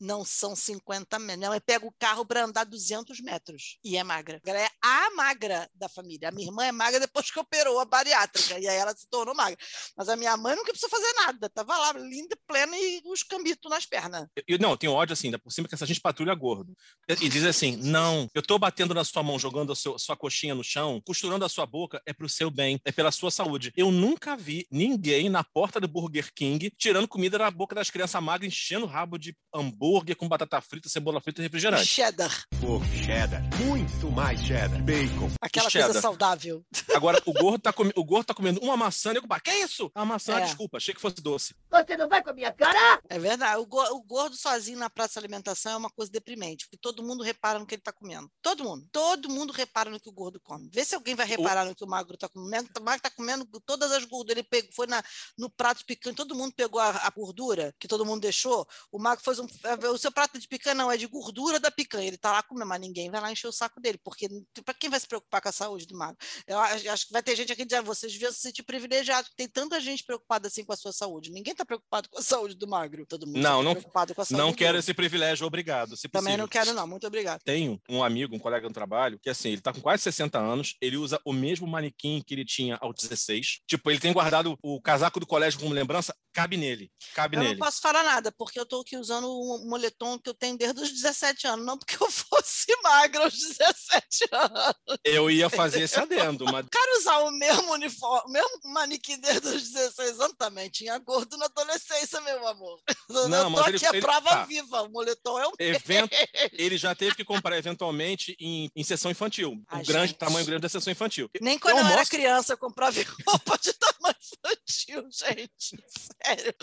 [0.00, 1.48] Não são 50 metros.
[1.48, 3.78] Mãe pega o carro para andar 200 metros.
[3.84, 4.40] E é magra.
[4.44, 6.28] Ela é a magra da família.
[6.28, 8.58] A minha irmã é magra depois que operou a bariátrica.
[8.58, 9.58] E aí ela se tornou magra.
[9.96, 11.48] Mas a minha mãe nunca precisou fazer nada.
[11.48, 14.26] Tava lá, linda, plena e os cambitos nas pernas.
[14.46, 16.74] Eu, não, eu tenho ódio assim, por cima que essa gente patrulha gordo.
[17.20, 20.54] E diz assim: não, eu tô batendo na sua mão, jogando a sua, sua coxinha
[20.54, 23.72] no chão, costurando a sua boca, é pro seu bem, é pela sua saúde.
[23.76, 28.22] Eu nunca vi ninguém na porta do Burger King tirando comida da boca das crianças
[28.22, 31.86] magras, enchendo o rabo de hambúrguer com batata frita, cebola frita e refrigerante.
[31.86, 32.44] Cheddar.
[32.60, 33.42] Pô, cheddar.
[33.64, 34.82] Muito mais cheddar.
[34.84, 35.30] Bacon.
[35.40, 35.88] Aquela cheddar.
[35.88, 36.64] coisa saudável.
[36.94, 37.84] Agora, o gordo, tá com...
[37.96, 39.90] o gordo tá comendo uma maçã e eu, que é isso?
[39.94, 40.44] A maçã, É.
[40.44, 41.54] desculpa, achei que fosse doce.
[41.70, 43.00] Você não vai com a minha cara?
[43.08, 43.60] É verdade.
[43.60, 47.02] O, go- o gordo sozinho na praça de alimentação é uma coisa deprimente, porque todo
[47.02, 48.30] mundo repara no que ele está comendo.
[48.42, 48.86] Todo mundo.
[48.92, 50.68] Todo mundo repara no que o gordo come.
[50.72, 52.68] Vê se alguém vai reparar no que o magro está comendo.
[52.78, 54.36] O magro está comendo todas as gorduras.
[54.36, 55.02] Ele pegou, foi na,
[55.38, 58.66] no prato de picanha, todo mundo pegou a, a gordura que todo mundo deixou.
[58.92, 59.46] O magro fez um.
[59.92, 62.06] O seu prato de picanha não é de gordura da picanha.
[62.06, 64.28] Ele está lá comendo, mas ninguém vai lá encher o saco dele, porque
[64.64, 66.16] para quem vai se preocupar com a saúde do magro?
[66.46, 69.80] Eu acho, que vai ter gente aqui dizendo, vocês deviam se sentir privilegiados, tem tanta
[69.80, 71.30] gente preocupada assim com a sua saúde.
[71.30, 73.06] Ninguém está preocupado com a saúde do magro.
[73.06, 74.78] Todo mundo Não, tá não- preocupado com a saúde Não do quero gordo.
[74.80, 75.96] esse privilégio, obrigado.
[75.96, 76.38] Se Também possível.
[76.38, 76.86] não quero, não.
[76.86, 77.40] Muito obrigado.
[77.44, 80.76] Tenho um amigo, um colega no trabalho, que assim, ele tá com quase 60 anos,
[80.80, 83.60] ele usa o mesmo manequim que ele tinha aos 16.
[83.66, 86.90] Tipo, ele tem guardado o casaco do colégio como lembrança, cabe nele.
[87.14, 87.54] Cabe Eu nele.
[87.54, 90.80] não posso falar nada, porque eu estou aqui usando um moletom que eu tenho desde
[90.82, 91.64] os 17 anos.
[91.66, 94.74] Não porque eu fosse magra aos 17 anos.
[95.04, 99.48] Eu ia fazer esse adendo, mas Quero usar o mesmo uniforme, o mesmo manequim desde
[99.48, 100.68] os 16 anos também.
[100.70, 102.80] Tinha gordo na adolescência, meu amor.
[103.08, 104.44] Eu Não, tô mas ele- aqui a prova tá.
[104.44, 104.82] viva.
[104.82, 106.10] O moletom é o evento,
[106.52, 109.54] ele já teve que comprar eventualmente em, em sessão infantil.
[109.68, 110.18] Ai, o grande gente.
[110.18, 111.28] tamanho grande da sessão infantil.
[111.40, 115.82] Nem quando eu, Eu era mostro- criança eu comprava roupa de tamanho infantil, gente.
[116.24, 116.54] Sério.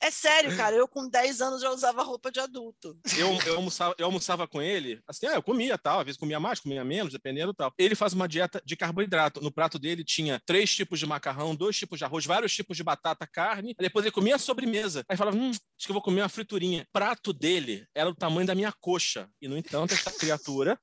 [0.00, 0.74] É sério, cara.
[0.76, 2.98] Eu com 10 anos já usava roupa de adulto.
[3.18, 6.40] Eu, eu, almoçava, eu almoçava com ele, assim, ah, eu comia tal, às vezes comia
[6.40, 7.72] mais, comia menos, dependendo tal.
[7.76, 9.42] Ele faz uma dieta de carboidrato.
[9.42, 12.82] No prato dele tinha três tipos de macarrão, dois tipos de arroz, vários tipos de
[12.82, 13.74] batata, carne.
[13.78, 15.04] Depois ele comia a sobremesa.
[15.08, 16.86] Aí falava, hum, acho que eu vou comer uma friturinha.
[16.92, 19.28] Prato dele era o tamanho da minha coxa.
[19.40, 20.78] E, no entanto, esta criatura,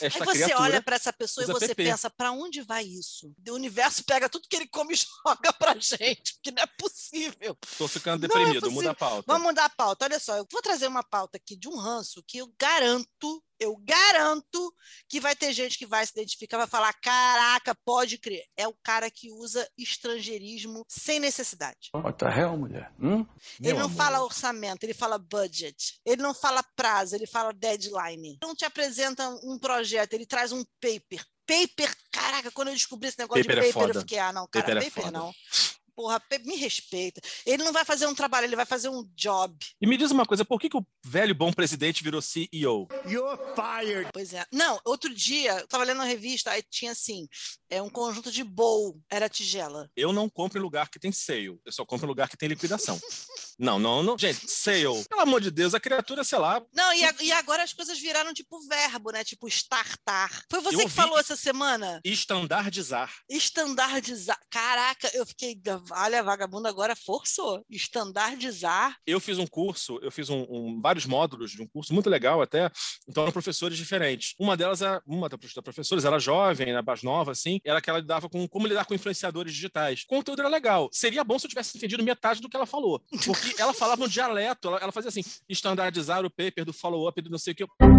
[0.00, 0.60] esta Aí você criatura...
[0.62, 1.84] olha para essa pessoa e você PP.
[1.84, 3.32] pensa, para onde vai isso?
[3.48, 7.56] O universo pega tudo que ele come e joga pra gente, porque não é possível.
[7.76, 9.24] Tô ficando é deprimido, muda a pauta.
[9.26, 10.04] Vamos mudar a pauta.
[10.04, 13.76] Olha só, eu vou trazer uma pauta aqui de um ranço que eu garanto, eu
[13.76, 14.74] garanto
[15.08, 18.44] que vai ter gente que vai se identificar, vai falar: caraca, pode crer.
[18.56, 21.90] É o cara que usa estrangeirismo sem necessidade.
[21.94, 22.92] What the hell, mulher?
[23.00, 23.26] Hum?
[23.60, 23.96] Ele Meu não amor.
[23.96, 26.00] fala orçamento, ele fala budget.
[26.04, 28.28] Ele não fala prazo, ele fala deadline.
[28.30, 31.24] Ele não te apresenta um projeto, ele traz um paper.
[31.46, 34.00] Paper, caraca, quando eu descobri esse negócio Paper de é paper, eu foda.
[34.00, 35.18] fiquei, ah, não, cara, Paper é paper, foda.
[35.18, 35.32] não.
[35.98, 37.20] Porra, me respeita.
[37.44, 39.52] Ele não vai fazer um trabalho, ele vai fazer um job.
[39.80, 42.86] E me diz uma coisa, por que, que o velho bom presidente virou CEO?
[43.04, 44.08] You're fired.
[44.12, 44.46] Pois é.
[44.52, 47.26] Não, outro dia, eu tava lendo uma revista, aí tinha assim,
[47.68, 49.90] é um conjunto de bowl, era tigela.
[49.96, 52.48] Eu não compro em lugar que tem sale, eu só compro em lugar que tem
[52.48, 52.96] liquidação.
[53.58, 54.16] não, não, não.
[54.18, 57.62] Gente, sale, pelo amor de Deus, a criatura, sei lá, Não, e, a- e agora
[57.62, 59.24] as coisas viraram tipo verbo, né?
[59.24, 60.30] Tipo startar.
[60.50, 62.00] Foi você Eu que falou essa semana?
[62.04, 63.12] estandardizar.
[63.28, 64.38] Estandardizar.
[64.50, 65.58] Caraca, eu fiquei.
[65.92, 67.64] Olha, vagabundo agora forçou.
[67.68, 68.96] Estandardizar.
[69.06, 72.40] Eu fiz um curso, eu fiz um, um- vários módulos de um curso muito legal
[72.42, 72.70] até,
[73.08, 74.34] então eram professores diferentes.
[74.38, 77.98] Uma delas, era, uma das professoras era jovem, era mais nova, assim, era que ela
[78.00, 80.02] lidava com como lidar com influenciadores digitais.
[80.02, 80.88] O conteúdo era legal.
[80.92, 84.08] Seria bom se eu tivesse entendido metade do que ela falou, porque ela falava um
[84.08, 87.97] dialeto, ela, ela fazia assim, estandardizar o paper do follow-up do não sei o que.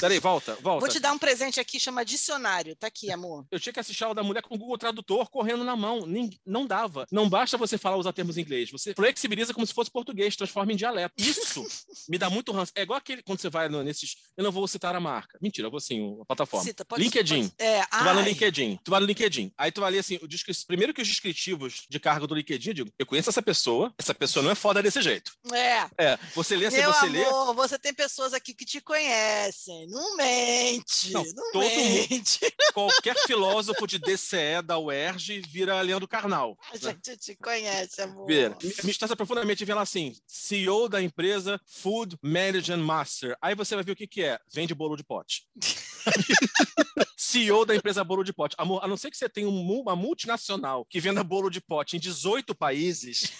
[0.00, 0.80] Peraí, volta, volta.
[0.80, 2.74] Vou te dar um presente aqui, chama dicionário.
[2.76, 3.44] Tá aqui, amor.
[3.50, 6.06] Eu tinha que assistir a aula da mulher com o Google Tradutor correndo na mão.
[6.06, 7.06] Nem, não dava.
[7.12, 8.70] Não basta você falar usar termos em inglês.
[8.70, 11.14] Você flexibiliza como se fosse português, transforma em dialeto.
[11.18, 11.66] Isso
[12.08, 12.72] me dá muito ranço.
[12.74, 14.16] É igual aquele quando você vai nesses.
[14.36, 15.38] Eu não vou citar a marca.
[15.40, 16.64] Mentira, eu vou sim, a plataforma.
[16.64, 17.48] Cita, pode- LinkedIn.
[17.48, 19.52] pode- É, Tu vai no ai, LinkedIn, tu vai no LinkedIn.
[19.58, 20.28] Aí tu vai ler assim, o
[20.66, 24.14] primeiro que os descritivos de cargo do LinkedIn, eu digo, eu conheço essa pessoa, essa
[24.14, 25.32] pessoa não é foda desse jeito.
[25.52, 25.86] É.
[25.98, 27.24] É, você lê Meu você lê.
[27.24, 29.69] amor, você tem pessoas aqui que te conhecem.
[29.88, 31.10] Não mente.
[31.12, 32.40] Não, Não, todo mundo- mente.
[32.72, 36.56] Qualquer filósofo de DCE da UERJ vira Leandro Carnal.
[36.72, 38.26] A gente te conhece, amor.
[38.26, 43.36] Ver, me- me estressa profundamente ver lá assim, CEO da empresa Food Management Master.
[43.40, 44.38] Aí você vai ver o que, que é.
[44.52, 45.44] Vende bolo de pote.
[47.16, 48.56] CEO da empresa Bolo de Pote.
[48.58, 51.96] Amor, a não ser que você tenha um uma multinacional que venda bolo de pote
[51.96, 53.30] em 18 países,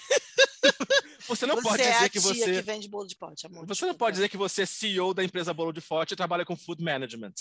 [1.31, 2.53] você não você pode é dizer a que você.
[2.53, 3.67] que vende bolo de pote, amor.
[3.67, 6.45] Você não pode dizer que você é CEO da empresa Bolo de Pote e trabalha
[6.45, 7.33] com food management.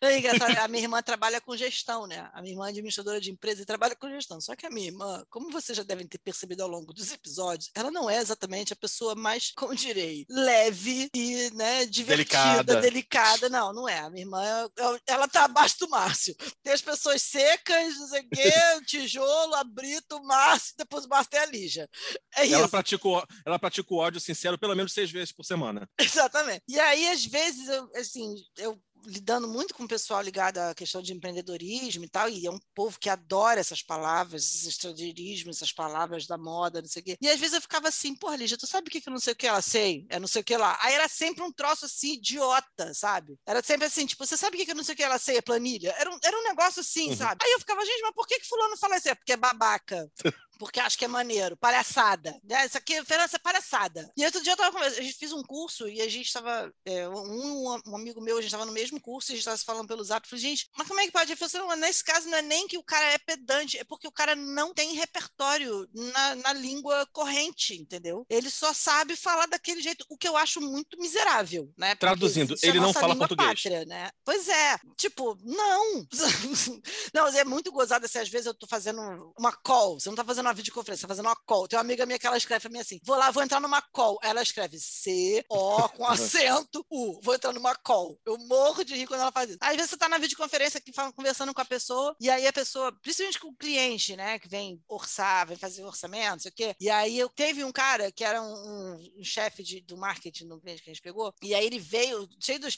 [0.00, 2.28] É a minha irmã trabalha com gestão, né?
[2.32, 4.40] A minha irmã é administradora de empresa e trabalha com gestão.
[4.40, 7.70] Só que a minha irmã, como vocês já devem ter percebido ao longo dos episódios,
[7.74, 12.16] ela não é exatamente a pessoa mais, como direi, leve e né, divertida,
[12.64, 12.80] Delicada.
[12.80, 13.48] delicada.
[13.48, 14.00] Não, não é.
[14.00, 16.34] A minha irmã, é- ela tá abaixo do Márcio.
[16.62, 21.04] Tem as pessoas secas, não sei o quê, o tijolo, a Brito, o Márcio, depois
[21.04, 21.88] o Márcio tem a Lígia.
[22.36, 22.54] É isso.
[22.54, 22.68] Ela
[23.02, 25.88] pratica, o, ela pratica o ódio sincero pelo menos seis vezes por semana.
[25.98, 26.62] Exatamente.
[26.68, 31.02] E aí, às vezes, eu, assim, eu lidando muito com o pessoal ligado à questão
[31.02, 35.72] de empreendedorismo e tal, e é um povo que adora essas palavras, esses estrangeirismos, essas
[35.72, 37.16] palavras da moda, não sei o quê.
[37.20, 39.18] E às vezes eu ficava assim, porra, Lígia, tu sabe o que que eu não
[39.18, 40.06] sei o que ela sei?
[40.08, 40.78] É não sei o que lá.
[40.80, 43.36] Aí era sempre um troço assim, idiota, sabe?
[43.44, 45.18] Era sempre assim, tipo, você sabe o que que eu não sei o que ela
[45.18, 45.36] sei?
[45.38, 45.92] É planilha?
[45.98, 47.16] Era um, era um negócio assim, Uhum.
[47.16, 47.44] sabe?
[47.44, 49.08] Aí eu ficava, gente, mas por que que fulano fala isso?
[49.08, 50.08] É porque é babaca.
[50.62, 52.38] Porque acho que é maneiro, palhaçada.
[52.44, 52.64] Né?
[52.64, 54.12] Isso aqui, Fernanda, é palhaçada.
[54.16, 56.72] E outro dia eu tava conversando, a gente fez um curso e a gente estava,
[56.84, 59.56] é, um, um amigo meu, a gente estava no mesmo curso e a gente estava
[59.56, 60.24] se falando pelo zap.
[60.24, 61.32] Eu falei, gente, mas como é que pode?
[61.32, 63.82] Ele falou assim, não, nesse caso não é nem que o cara é pedante, é
[63.82, 68.24] porque o cara não tem repertório na, na língua corrente, entendeu?
[68.30, 71.96] Ele só sabe falar daquele jeito, o que eu acho muito miserável, né?
[71.96, 73.48] Porque Traduzindo, é ele não fala português.
[73.48, 74.10] pátria, né?
[74.24, 76.06] Pois é, tipo, não.
[77.12, 80.24] não, é muito gozado assim, às vezes eu tô fazendo uma call, você não tá
[80.24, 81.66] fazendo uma videoconferência, fazendo uma call.
[81.68, 83.80] Tem uma amiga minha que ela escreve pra mim assim, vou lá, vou entrar numa
[83.82, 84.18] call.
[84.22, 88.18] Aí ela escreve C-O com acento U, vou entrar numa call.
[88.26, 89.58] Eu morro de rir quando ela faz isso.
[89.60, 92.52] Às vezes você tá na videoconferência aqui falando, conversando com a pessoa, e aí a
[92.52, 96.54] pessoa, principalmente com o cliente, né, que vem orçar, vem fazer orçamento, não sei o
[96.54, 96.74] quê.
[96.80, 100.44] E aí eu teve um cara que era um, um- um chefe de- do marketing
[100.46, 102.76] no cliente que a gente pegou, e aí ele veio cheio dos.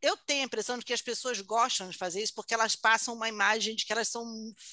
[0.00, 3.14] Eu tenho a impressão de que as pessoas gostam de fazer isso porque elas passam
[3.14, 4.24] uma imagem de que elas são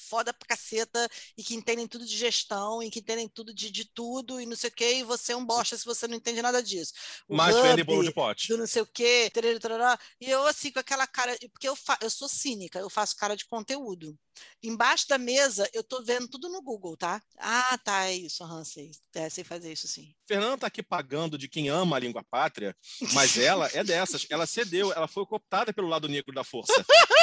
[0.08, 3.84] foda pra caceta e que entendem tudo de gestão e que entendem tudo de, de
[3.84, 6.42] tudo e não sei o quê, e você é um bosta se você não entende
[6.42, 6.92] nada disso.
[7.28, 8.48] O Mas vende hub bolo de pote.
[8.48, 11.98] do não sei o quê, tarará, e eu assim, com aquela cara, porque eu, fa-
[12.00, 14.18] eu sou cínica, eu faço cara de conteúdo.
[14.62, 17.20] Embaixo da mesa, eu tô vendo tudo no Google, tá?
[17.38, 18.90] Ah, tá, é isso, aham, sei.
[19.14, 20.14] É, sei fazer isso sim.
[20.26, 22.74] Fernanda tá aqui pagando de quem ama a língua pátria,
[23.12, 24.26] mas ela é dessas.
[24.30, 26.72] Ela cedeu, ela foi cooptada pelo lado negro da força.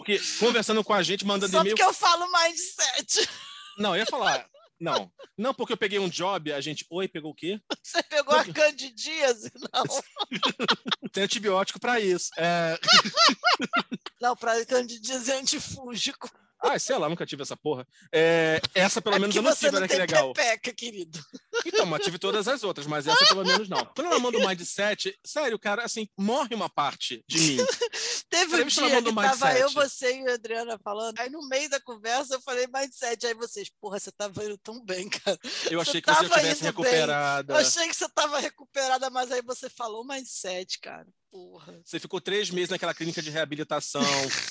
[0.00, 1.76] Porque conversando com a gente, mandando Só e-mail.
[1.76, 3.28] porque eu falo mindset.
[3.76, 4.48] Não, eu ia falar.
[4.80, 6.86] Não, não porque eu peguei um job, a gente.
[6.88, 7.60] Oi, pegou o quê?
[7.82, 9.52] Você pegou a candidíase?
[9.54, 9.84] Não,
[11.12, 12.30] Tem antibiótico para isso.
[12.38, 12.78] É,
[14.18, 16.30] não, para candidíase é antifúngico.
[16.62, 17.86] Ah, sei lá, nunca tive essa porra.
[18.12, 19.88] É, essa pelo é menos eu não tive, né?
[19.88, 20.32] Que legal.
[20.32, 21.18] Pepeca, querido.
[21.64, 23.84] Então, mas tive todas as outras, mas essa pelo menos não.
[23.94, 27.56] Quando eu mando o Mindset, sério, cara, assim, morre uma parte de mim.
[28.28, 31.80] Teve um dia que tava eu, você e a Adriana falando, aí no meio da
[31.80, 35.38] conversa eu falei Mindset, aí vocês, porra, você tava indo tão bem, cara.
[35.70, 37.52] Eu achei você que você estivesse recuperada.
[37.52, 37.62] Bem.
[37.62, 41.06] Eu achei que você tava recuperada, mas aí você falou Mindset, cara.
[41.30, 41.80] Porra.
[41.84, 44.02] Você ficou três meses naquela clínica de reabilitação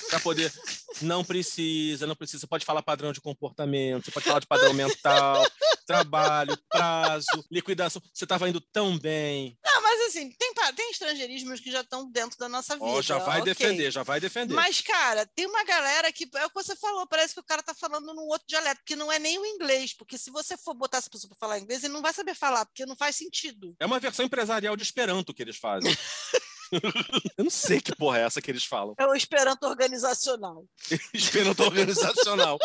[0.08, 0.50] para poder.
[1.02, 2.40] Não precisa, não precisa.
[2.40, 5.42] Você pode falar padrão de comportamento, você pode falar de padrão mental,
[5.86, 8.02] trabalho, prazo, liquidação.
[8.12, 9.56] Você estava indo tão bem.
[9.64, 12.86] Não, mas assim, tem, tem estrangeirismos que já estão dentro da nossa vida.
[12.86, 13.54] Oh, já vai okay.
[13.54, 14.52] defender, já vai defender.
[14.52, 16.28] Mas, cara, tem uma galera que.
[16.34, 18.94] É o que você falou, parece que o cara tá falando num outro dialeto, que
[18.94, 19.94] não é nem o inglês.
[19.94, 22.66] Porque se você for botar essa pessoa para falar inglês, ele não vai saber falar,
[22.66, 23.74] porque não faz sentido.
[23.80, 25.96] É uma versão empresarial de Esperanto que eles fazem.
[27.36, 28.94] Eu não sei que porra é essa que eles falam.
[28.98, 30.64] É o Esperanto organizacional.
[31.12, 32.58] esperanto organizacional.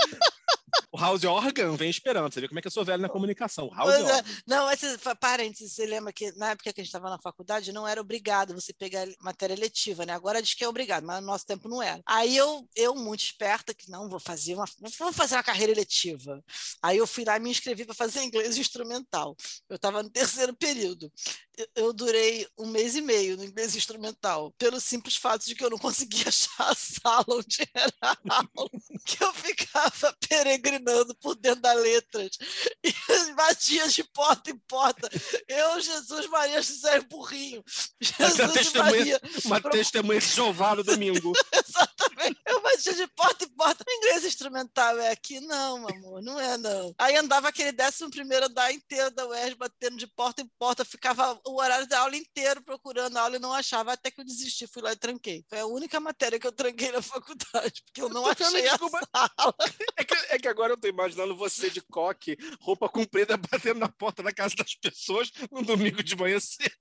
[0.91, 2.33] O House Organ vem esperando.
[2.33, 3.69] Você vê como é que eu sou velho na comunicação.
[3.73, 4.23] House é, Organ.
[4.47, 4.81] Não, mas
[5.19, 8.53] parênteses, você lembra que na época que a gente estava na faculdade não era obrigado
[8.53, 10.13] você pegar matéria letiva, né?
[10.13, 12.01] Agora diz que é obrigado, mas no nosso tempo não era.
[12.05, 14.65] Aí eu, eu muito esperta, que não, vou fazer uma,
[14.99, 16.43] vou fazer uma carreira eletiva.
[16.81, 19.35] Aí eu fui lá e me inscrevi para fazer inglês instrumental.
[19.69, 21.11] Eu estava no terceiro período.
[21.57, 25.63] Eu, eu durei um mês e meio no inglês instrumental, pelo simples fato de que
[25.63, 28.69] eu não conseguia achar a sala onde era a aula,
[29.05, 30.15] que eu ficava
[30.55, 32.37] peregrinando por dentro das letras
[32.83, 35.09] e batia de porta em porta.
[35.47, 37.63] Eu, Jesus, Maria, José Burrinho.
[37.99, 39.21] Jesus uma testemunha, Maria.
[39.45, 39.71] Uma Pro...
[39.71, 41.33] testemunha de Jeová no domingo.
[41.53, 42.39] Exatamente.
[42.45, 43.83] Eu batia de porta em porta.
[43.87, 45.39] O inglês instrumental é aqui?
[45.41, 46.93] Não, amor, não é não.
[46.97, 50.85] Aí andava aquele décimo primeiro andar inteiro da UERJ, batendo de porta em porta.
[50.85, 54.25] Ficava o horário da aula inteiro procurando a aula e não achava, até que eu
[54.25, 55.43] desisti, fui lá e tranquei.
[55.49, 58.77] Foi a única matéria que eu tranquei na faculdade, porque eu não eu achei a
[58.77, 59.55] sala.
[59.97, 63.89] É que, é que agora eu tô imaginando você de coque, roupa comprida, batendo na
[63.89, 66.71] porta da casa das pessoas no domingo de manhã cedo.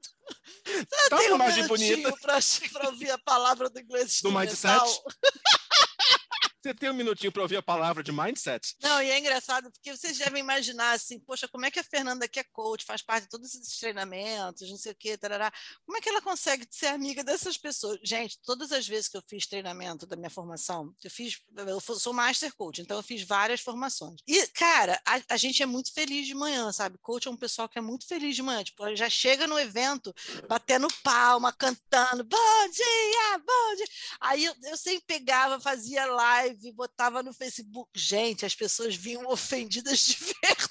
[0.65, 2.13] Você tá uma imagem bonita.
[2.21, 2.39] Pra,
[2.73, 4.81] pra ouvir a palavra do inglês do mindset.
[6.65, 8.75] Você tem um minutinho para ouvir a palavra de mindset?
[8.81, 12.27] Não, e é engraçado, porque vocês devem imaginar assim, poxa, como é que a Fernanda,
[12.27, 15.53] que é coach, faz parte de todos esses treinamentos, não sei o quê, tarará,
[15.85, 18.01] como é que ela consegue ser amiga dessas pessoas?
[18.03, 22.15] Gente, todas as vezes que eu fiz treinamento da minha formação, eu fiz, eu sou
[22.15, 24.23] master coach, então eu fiz várias formações.
[24.27, 26.97] E, cara, a, a gente é muito feliz de manhã, sabe?
[26.97, 30.15] Coach é um pessoal que é muito feliz de manhã, tipo, já chega no evento
[30.49, 33.87] batendo palma, cantando, bom dia, bom dia.
[34.19, 37.91] Aí eu, eu sempre pegava, fazia live, live, botava no Facebook.
[37.95, 40.71] Gente, as pessoas vinham ofendidas de verdade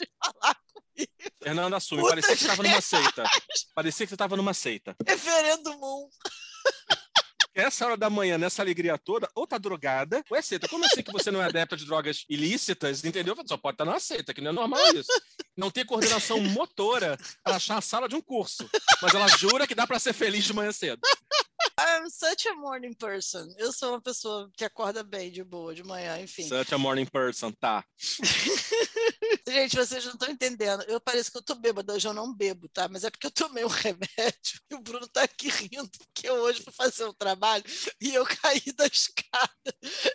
[0.24, 1.12] falar comigo.
[1.42, 3.24] Fernanda assume, parecia que você estava numa seita.
[3.74, 4.96] Parecia que você estava numa seita.
[5.06, 6.08] Referendo Moon.
[7.52, 10.68] Essa hora da manhã, nessa alegria toda, ou tá drogada, ou é seita.
[10.68, 13.34] Como eu sei que você não é adepta de drogas ilícitas, entendeu?
[13.44, 15.10] Só pode estar tá numa seita, que não é normal isso.
[15.56, 18.70] Não tem coordenação motora para achar a sala de um curso.
[19.02, 21.00] Mas ela jura que dá para ser feliz de manhã cedo.
[21.80, 23.48] I'm such a morning person.
[23.56, 26.46] Eu sou uma pessoa que acorda bem de boa de manhã, enfim.
[26.46, 27.82] Such a morning person, tá.
[29.48, 30.82] Gente, vocês não estão entendendo.
[30.82, 32.86] Eu pareço que eu tô bêbada, hoje eu não bebo, tá?
[32.88, 36.34] Mas é porque eu tomei um remédio e o Bruno tá aqui rindo, porque eu
[36.34, 37.64] hoje fui fazer um trabalho
[38.00, 39.50] e eu caí da escada.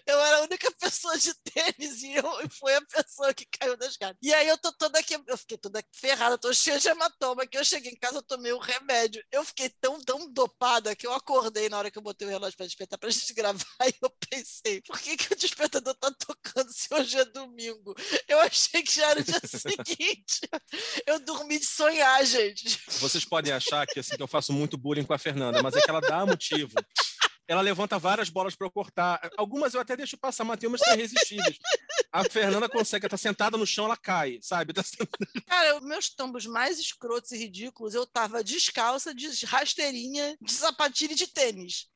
[0.05, 3.75] Eu era a única pessoa de tênis e eu e foi a pessoa que caiu
[3.75, 4.17] da escada.
[4.21, 7.57] E aí eu tô toda aqui, eu fiquei toda ferrada, tô cheia de hematoma, que
[7.57, 9.23] eu cheguei em casa, eu tomei um remédio.
[9.31, 12.57] Eu fiquei tão, tão dopada que eu acordei na hora que eu botei o relógio
[12.57, 16.71] para despertar pra gente gravar e eu pensei, por que, que o despertador tá tocando
[16.71, 17.95] se hoje é domingo?
[18.27, 20.41] Eu achei que já era o dia seguinte.
[21.05, 22.79] Eu dormi de sonhar, gente.
[22.99, 25.81] Vocês podem achar que, assim, que eu faço muito bullying com a Fernanda, mas é
[25.81, 26.73] que ela dá motivo
[27.47, 29.31] ela levanta várias bolas para eu cortar.
[29.37, 31.57] Algumas eu até deixo passar, mas tem umas que são irresistíveis.
[32.11, 34.73] A Fernanda consegue, tá sentada no chão, ela cai, sabe?
[34.73, 34.83] Tá
[35.47, 41.13] Cara, os meus tombos mais escrotos e ridículos, eu tava descalça, de rasteirinha, de sapatilha
[41.13, 41.87] e de tênis.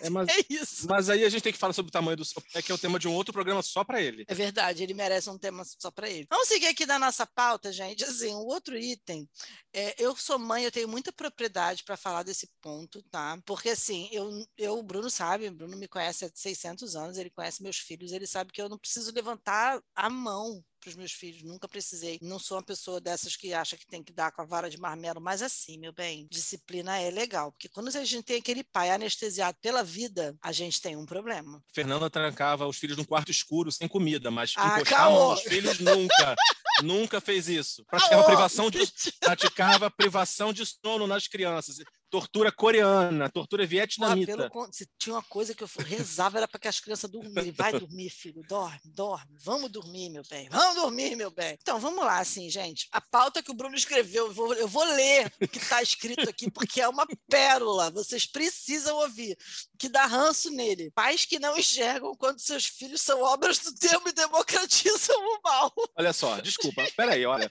[0.00, 0.86] É, mas, é isso.
[0.88, 2.22] Mas aí a gente tem que falar sobre o tamanho do
[2.54, 4.24] é que é o tema de um outro programa só para ele.
[4.28, 6.26] É verdade, ele merece um tema só para ele.
[6.30, 8.04] Vamos seguir aqui da nossa pauta, gente.
[8.04, 9.28] Assim, o outro item,
[9.72, 13.38] é, eu sou mãe, eu tenho muita propriedade para falar desse ponto, tá?
[13.46, 17.62] Porque assim, eu, eu Bruno sabe, o Bruno me conhece há 600 anos, ele conhece
[17.62, 21.42] meus filhos, ele sabe que eu não preciso levantar a mão para os meus filhos,
[21.44, 22.18] nunca precisei.
[22.20, 24.78] Não sou uma pessoa dessas que acha que tem que dar com a vara de
[24.78, 28.90] marmelo, mas assim, meu bem, disciplina é legal, porque quando a gente tem aquele pai
[28.90, 31.62] anestesiado pela vida, a gente tem um problema.
[31.72, 36.34] Fernanda trancava os filhos num quarto escuro sem comida, mas ah, encostar os filhos nunca.
[36.82, 37.84] nunca fez isso.
[37.86, 38.80] Praticava privação de
[39.20, 41.78] praticava privação de sono nas crianças
[42.12, 44.50] tortura coreana, tortura vietnamita.
[44.50, 47.50] Pô, pelo, se tinha uma coisa que eu rezava era para que as crianças dormirem.
[47.52, 49.34] Vai dormir, filho, dorme, dorme.
[49.42, 50.46] Vamos dormir, meu bem.
[50.50, 51.56] Vamos dormir, meu bem.
[51.62, 52.86] Então, vamos lá, assim, gente.
[52.92, 56.28] A pauta que o Bruno escreveu, eu vou, eu vou ler o que está escrito
[56.28, 57.90] aqui, porque é uma pérola.
[57.90, 59.34] Vocês precisam ouvir.
[59.78, 60.90] Que dá ranço nele.
[60.90, 65.72] Pais que não enxergam quando seus filhos são obras do tempo e democratizam o mal.
[65.96, 66.86] Olha só, desculpa.
[66.94, 67.50] Peraí, olha.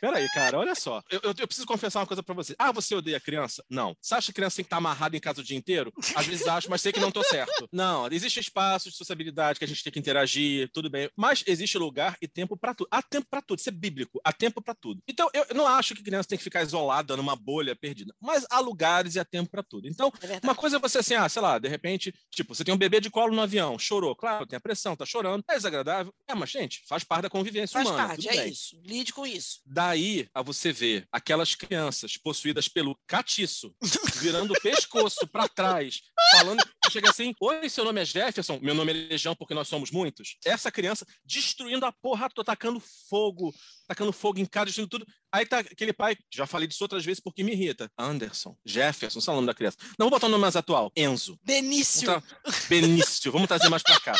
[0.00, 1.02] Peraí, cara, olha só.
[1.10, 2.54] Eu, eu, eu preciso confessar uma coisa para você.
[2.56, 3.64] Ah, você odeia criança?
[3.68, 3.95] Não.
[4.00, 5.92] Você acha que criança tem que estar amarrada em casa o dia inteiro?
[6.14, 7.46] Às vezes acho, mas sei que não tô certo.
[7.72, 11.10] Não, existe espaço de sociabilidade que a gente tem que interagir, tudo bem.
[11.16, 12.88] Mas existe lugar e tempo para tudo.
[12.90, 13.58] Há tempo para tudo.
[13.58, 14.20] Isso é bíblico.
[14.24, 15.02] Há tempo para tudo.
[15.06, 18.14] Então, eu não acho que criança tem que ficar isolada numa bolha perdida.
[18.20, 19.88] Mas há lugares e há tempo para tudo.
[19.88, 22.74] Então, é uma coisa é você assim, ah, sei lá, de repente, tipo, você tem
[22.74, 24.14] um bebê de colo no avião, chorou.
[24.14, 25.44] Claro, tem a pressão, tá chorando.
[25.48, 26.14] É desagradável.
[26.28, 28.08] É, mas, gente, faz parte da convivência faz humana.
[28.08, 28.52] Faz parte, é bem.
[28.52, 28.80] isso.
[28.84, 29.60] Lide com isso.
[29.66, 33.74] Daí a você ver aquelas crianças possuídas pelo catiço,
[34.16, 36.00] virando o pescoço para trás,
[36.32, 39.90] falando, chega assim: Oi, seu nome é Jefferson, meu nome é Legião porque nós somos
[39.90, 40.36] muitos.
[40.44, 43.54] Essa criança destruindo a porra, tô tacando fogo,
[43.86, 45.06] tacando fogo em casa, destruindo tudo.
[45.32, 47.90] Aí tá aquele pai, já falei disso outras vezes porque me irrita.
[47.98, 49.76] Anderson, Jefferson, sabe o nome da criança?
[49.98, 50.90] Não, vou botar o um nome mais atual.
[50.96, 51.38] Enzo.
[51.44, 52.06] Benício.
[52.06, 52.52] Vamos tra...
[52.68, 54.16] Benício, vamos trazer mais pra cá.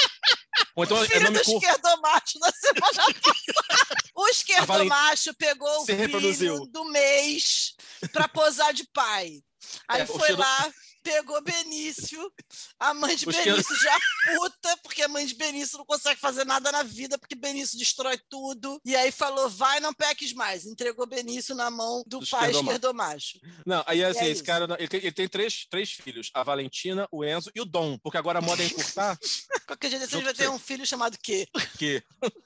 [0.75, 3.97] Ou então, o é filho é nome do esquerdomacho na semana passada.
[4.15, 6.67] O esquerdomacho pegou o filho reproduziu.
[6.67, 7.75] do mês
[8.13, 9.43] para posar de pai.
[9.89, 10.73] Aí é, foi lá,
[11.07, 12.33] pegou Benício,
[12.81, 13.97] a mãe de Benício já
[14.27, 18.19] puta, porque a mãe de Benício não consegue fazer nada na vida, porque Benício destrói
[18.29, 18.81] tudo.
[18.85, 20.67] E aí falou: vai, não peques mais.
[20.67, 23.39] Entregou Benício na mão do, do pai esquerdomacho.
[23.65, 24.45] Não, aí assim, é esse isso.
[24.45, 27.97] cara, ele tem, ele tem, três, três filhos: a Valentina, o Enzo e o Dom,
[27.99, 29.17] porque agora a moda é encurtar.
[29.67, 31.47] Qualquer dia ele vai ter um filho chamado Quê?
[31.79, 32.03] Quê?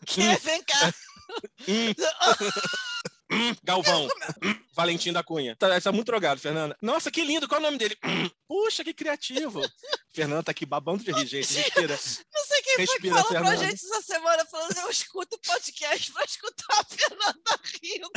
[0.07, 0.37] Quê?
[0.43, 0.95] Vem cá.
[1.69, 1.95] Hum.
[3.31, 4.07] Hum, Galvão.
[4.43, 5.55] Hum, Valentim da Cunha.
[5.57, 6.77] Tá, tá, muito drogado, Fernanda.
[6.83, 7.49] Nossa, que lindo.
[7.49, 7.97] Qual é o nome dele?
[8.05, 9.61] Hum, puxa, que criativo.
[10.13, 11.55] Fernanda tá aqui babando de rir, gente.
[11.55, 11.95] Respira.
[12.35, 13.57] Não sei quem Respira, foi que falou Fernanda.
[13.57, 18.11] pra gente essa semana, falando eu escuto podcast pra escutar a Fernanda rindo.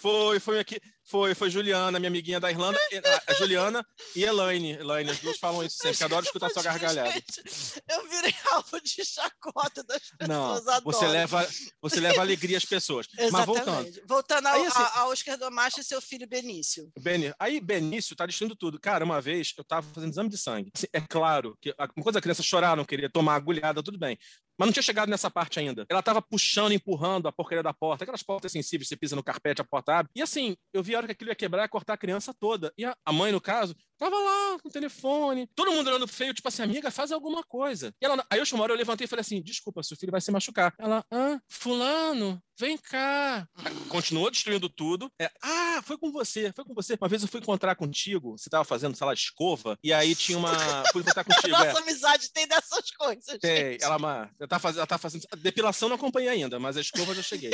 [0.00, 0.80] Foi, foi aqui.
[1.08, 2.78] Foi, foi Juliana, minha amiguinha da Irlanda,
[3.26, 3.84] a Juliana
[4.14, 4.72] e Elaine.
[4.72, 7.10] Elaine, as duas falam isso sempre, que adoro escutar sua gargalhada.
[7.10, 10.82] Gente, eu virei alvo de chacota das pessoas, Não.
[10.84, 11.48] Você leva,
[11.80, 13.06] você leva alegria às pessoas.
[13.18, 13.32] Exatamente.
[13.32, 14.02] Mas voltando.
[14.06, 16.92] Voltando ao, aí, assim, ao Oscar Domacho e seu filho Benício.
[17.00, 18.78] Beni, aí Benício tá destruindo tudo.
[18.78, 20.70] Cara, uma vez eu tava fazendo exame de sangue.
[20.76, 24.18] Assim, é claro que uma coisa a criança chorar, não queria tomar agulhada, tudo bem.
[24.58, 25.86] Mas não tinha chegado nessa parte ainda.
[25.88, 29.62] Ela tava puxando, empurrando a porcaria da porta, aquelas portas sensíveis, você pisa no carpete,
[29.62, 30.10] a porta abre.
[30.16, 32.72] E assim, eu vi a hora que aquilo ia quebrar e cortar a criança toda.
[32.76, 36.32] E a, a mãe, no caso, tava lá com o telefone, todo mundo olhando feio,
[36.32, 37.92] tipo assim, amiga, faz alguma coisa.
[38.00, 40.30] E ela, aí eu chamei, eu levantei e falei assim: desculpa, seu filho vai se
[40.30, 40.74] machucar.
[40.78, 43.46] Ela, ah, fulano, vem cá.
[43.88, 45.10] Continuou destruindo tudo.
[45.20, 46.96] É, ah, foi com você, foi com você.
[47.00, 50.38] Uma vez eu fui encontrar contigo, você tava fazendo, sei lá, escova, e aí tinha
[50.38, 50.52] uma.
[50.92, 51.48] Fui encontrar contigo.
[51.48, 51.82] Nossa é.
[51.82, 53.38] amizade tem dessas coisas.
[53.40, 53.84] Tem, gente.
[53.84, 53.96] ela,
[54.38, 55.26] ela, tá fazendo, ela tá fazendo.
[55.38, 57.50] Depilação não acompanhei ainda, mas a escova eu já cheguei.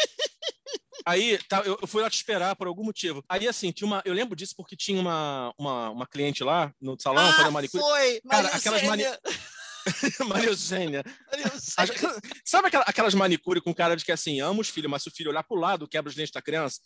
[1.04, 3.24] Aí tá, eu, eu, fui lá te esperar por algum motivo.
[3.28, 4.02] Aí, assim, tinha uma.
[4.04, 7.82] Eu lembro disso porque tinha uma, uma, uma cliente lá no salão, ah, fazer manicure.
[7.82, 8.20] Foi!
[8.28, 8.82] Cara, aquelas.
[10.26, 11.04] Maria Eugênia.
[12.44, 15.30] Sabe aquelas manicure com cara de que assim, amo os filhos, mas se o filho
[15.30, 16.80] olhar pro lado, quebra os dentes da criança?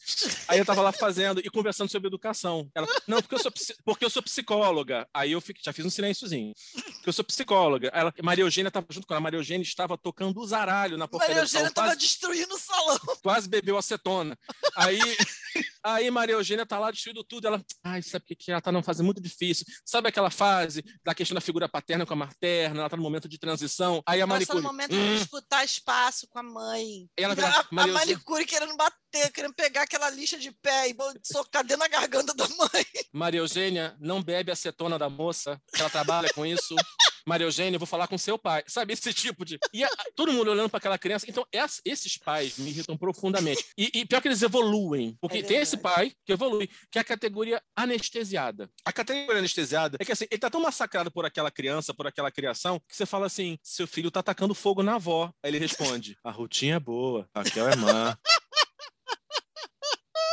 [0.47, 2.71] Aí eu tava lá fazendo e conversando sobre educação.
[2.75, 3.53] Ela, não, porque eu sou,
[3.85, 5.09] porque eu sou psicóloga.
[5.13, 6.53] Aí eu fiquei, já fiz um silênciozinho.
[6.75, 7.91] Porque eu sou psicóloga.
[7.93, 9.21] Ela, Maria Eugênia tava junto com ela.
[9.21, 12.99] Maria Eugênia estava tocando o zaralho na porcaria Maria Eugênia tava quase, destruindo o salão.
[13.23, 14.39] Quase bebeu acetona.
[14.77, 14.99] Aí,
[15.85, 17.47] aí Maria Eugênia tá lá destruindo tudo.
[17.47, 19.67] Ela, ai, sabe o que, que ela tá numa fase muito difícil?
[19.85, 22.81] Sabe aquela fase da questão da figura paterna com a materna?
[22.81, 24.03] ela tá no momento de transição.
[24.07, 24.59] Aí a manicure.
[24.59, 25.15] Ela tá no momento hum.
[25.15, 27.09] de disputar espaço com a mãe.
[27.17, 31.65] Ela vira, a, a manicure querendo bater, querendo pegar aquela lixa de pé e socar
[31.65, 32.87] dentro da garganta da mãe.
[33.13, 36.75] Maria Eugênia não bebe acetona da moça, ela trabalha com isso.
[37.29, 38.65] Maria Eugênia, eu vou falar com seu pai.
[38.67, 39.59] Sabe, esse tipo de.
[39.73, 41.27] E a, todo mundo olhando para aquela criança.
[41.29, 43.65] Então, essa, esses pais me irritam profundamente.
[43.77, 45.17] E, e, pior que eles evoluem.
[45.21, 48.71] Porque é tem esse pai que evolui, que é a categoria anestesiada.
[48.85, 52.31] A categoria anestesiada é que assim, ele tá tão massacrado por aquela criança, por aquela
[52.31, 55.31] criação, que você fala assim: seu filho tá atacando fogo na avó.
[55.43, 58.17] Aí ele responde: a rotina é boa, aqui é irmã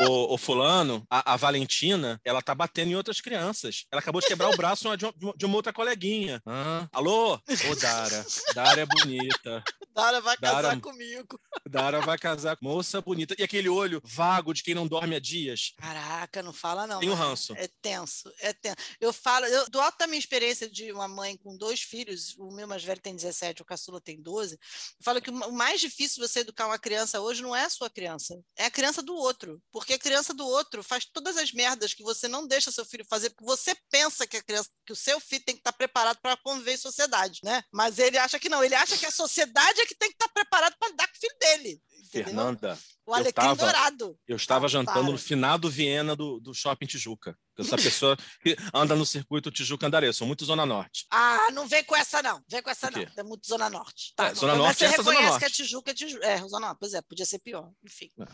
[0.01, 3.85] o, o fulano, a, a, Valentina, ela tá batendo em outras crianças.
[3.91, 6.41] Ela acabou de quebrar o braço de uma, de uma outra coleguinha.
[6.45, 7.35] Ah, alô?
[7.35, 8.25] Ô, Dara.
[8.53, 9.63] Dara é bonita.
[9.93, 11.39] Dara vai Dara, casar comigo.
[11.69, 12.57] Dara vai casar.
[12.61, 13.35] Moça bonita.
[13.37, 15.73] E aquele olho vago de quem não dorme há dias.
[15.77, 16.99] Caraca, não fala não.
[16.99, 17.53] Tem um ranço.
[17.55, 18.75] É tenso, é tenso.
[18.99, 22.51] Eu falo, eu, do alto da minha experiência de uma mãe com dois filhos, o
[22.51, 24.59] meu mais velho tem 17, o caçula tem 12, eu
[25.03, 28.37] falo que o mais difícil você educar uma criança hoje não é a sua criança,
[28.57, 29.61] é a criança do outro.
[29.71, 32.83] Porque porque a criança do outro faz todas as merdas que você não deixa seu
[32.83, 35.73] filho fazer, porque você pensa que a criança, que o seu filho tem que estar
[35.73, 37.61] preparado para conviver em sociedade, né?
[37.71, 40.27] Mas ele acha que não, ele acha que a sociedade é que tem que estar
[40.29, 41.81] preparado para lidar com o filho dele.
[41.99, 42.25] Entendeu?
[42.25, 44.17] Fernanda, o alecrim tava- dourado.
[44.27, 45.11] eu estava Ah, jantando para.
[45.11, 47.37] no finado Viena do, do Shopping Tijuca.
[47.57, 51.05] Essa pessoa que anda no circuito Tijuca Andaré, eu sou muito Zona Norte.
[51.11, 54.13] Ah, não vem com essa não, vem com essa não, é muito Zona Norte.
[54.17, 55.39] É, não, Zona mas Norte você é essa Zona reconhece Norte.
[55.39, 56.25] que a Tijuca é Tijuca.
[56.25, 58.11] É, Zona Norte, pois é, podia ser pior, enfim.
[58.19, 58.25] É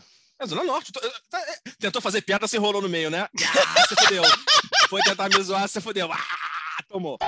[0.46, 0.92] Zona Norte.
[0.92, 3.22] tá, é, Tentou fazer piada, se enrolou no meio, né?
[3.22, 4.22] Ah, você fodeu.
[4.88, 6.10] Foi tentar me zoar, você fodeu.
[6.12, 7.18] Ah, tomou.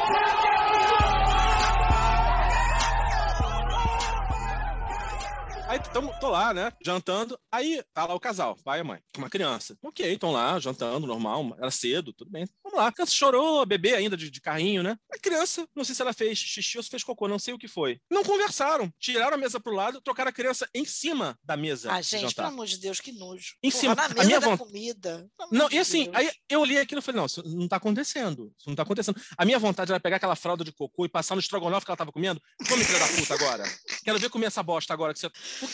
[5.74, 6.72] Aí tamo, tô lá, né?
[6.80, 7.36] Jantando.
[7.50, 9.76] Aí tá lá o casal, pai e mãe, com uma criança.
[9.82, 11.52] Ok, estão lá, jantando, normal.
[11.58, 12.46] Era cedo, tudo bem.
[12.62, 12.86] Vamos lá.
[12.86, 14.96] A criança chorou, bebê ainda de, de carrinho, né?
[15.12, 17.58] A criança, não sei se ela fez xixi ou se fez cocô, não sei o
[17.58, 17.98] que foi.
[18.08, 18.88] Não conversaram.
[19.00, 21.92] Tiraram a mesa pro lado, trocaram a criança em cima da mesa.
[21.92, 22.44] Ah, de gente, jantar.
[22.44, 23.54] pelo amor de Deus, que nojo.
[23.60, 25.28] Em Porra, cima, na a mesa minha da von- comida.
[25.50, 26.16] Não, amor e de assim, Deus.
[26.16, 28.52] aí eu olhei aquilo e falei, não, isso não tá acontecendo.
[28.56, 29.20] Isso não tá acontecendo.
[29.36, 31.96] A minha vontade era pegar aquela fralda de cocô e passar no estrogonofe que ela
[31.96, 32.40] tava comendo.
[32.68, 33.64] Come, filha da puta, agora.
[34.04, 35.28] Quero ver comer essa bosta agora que você.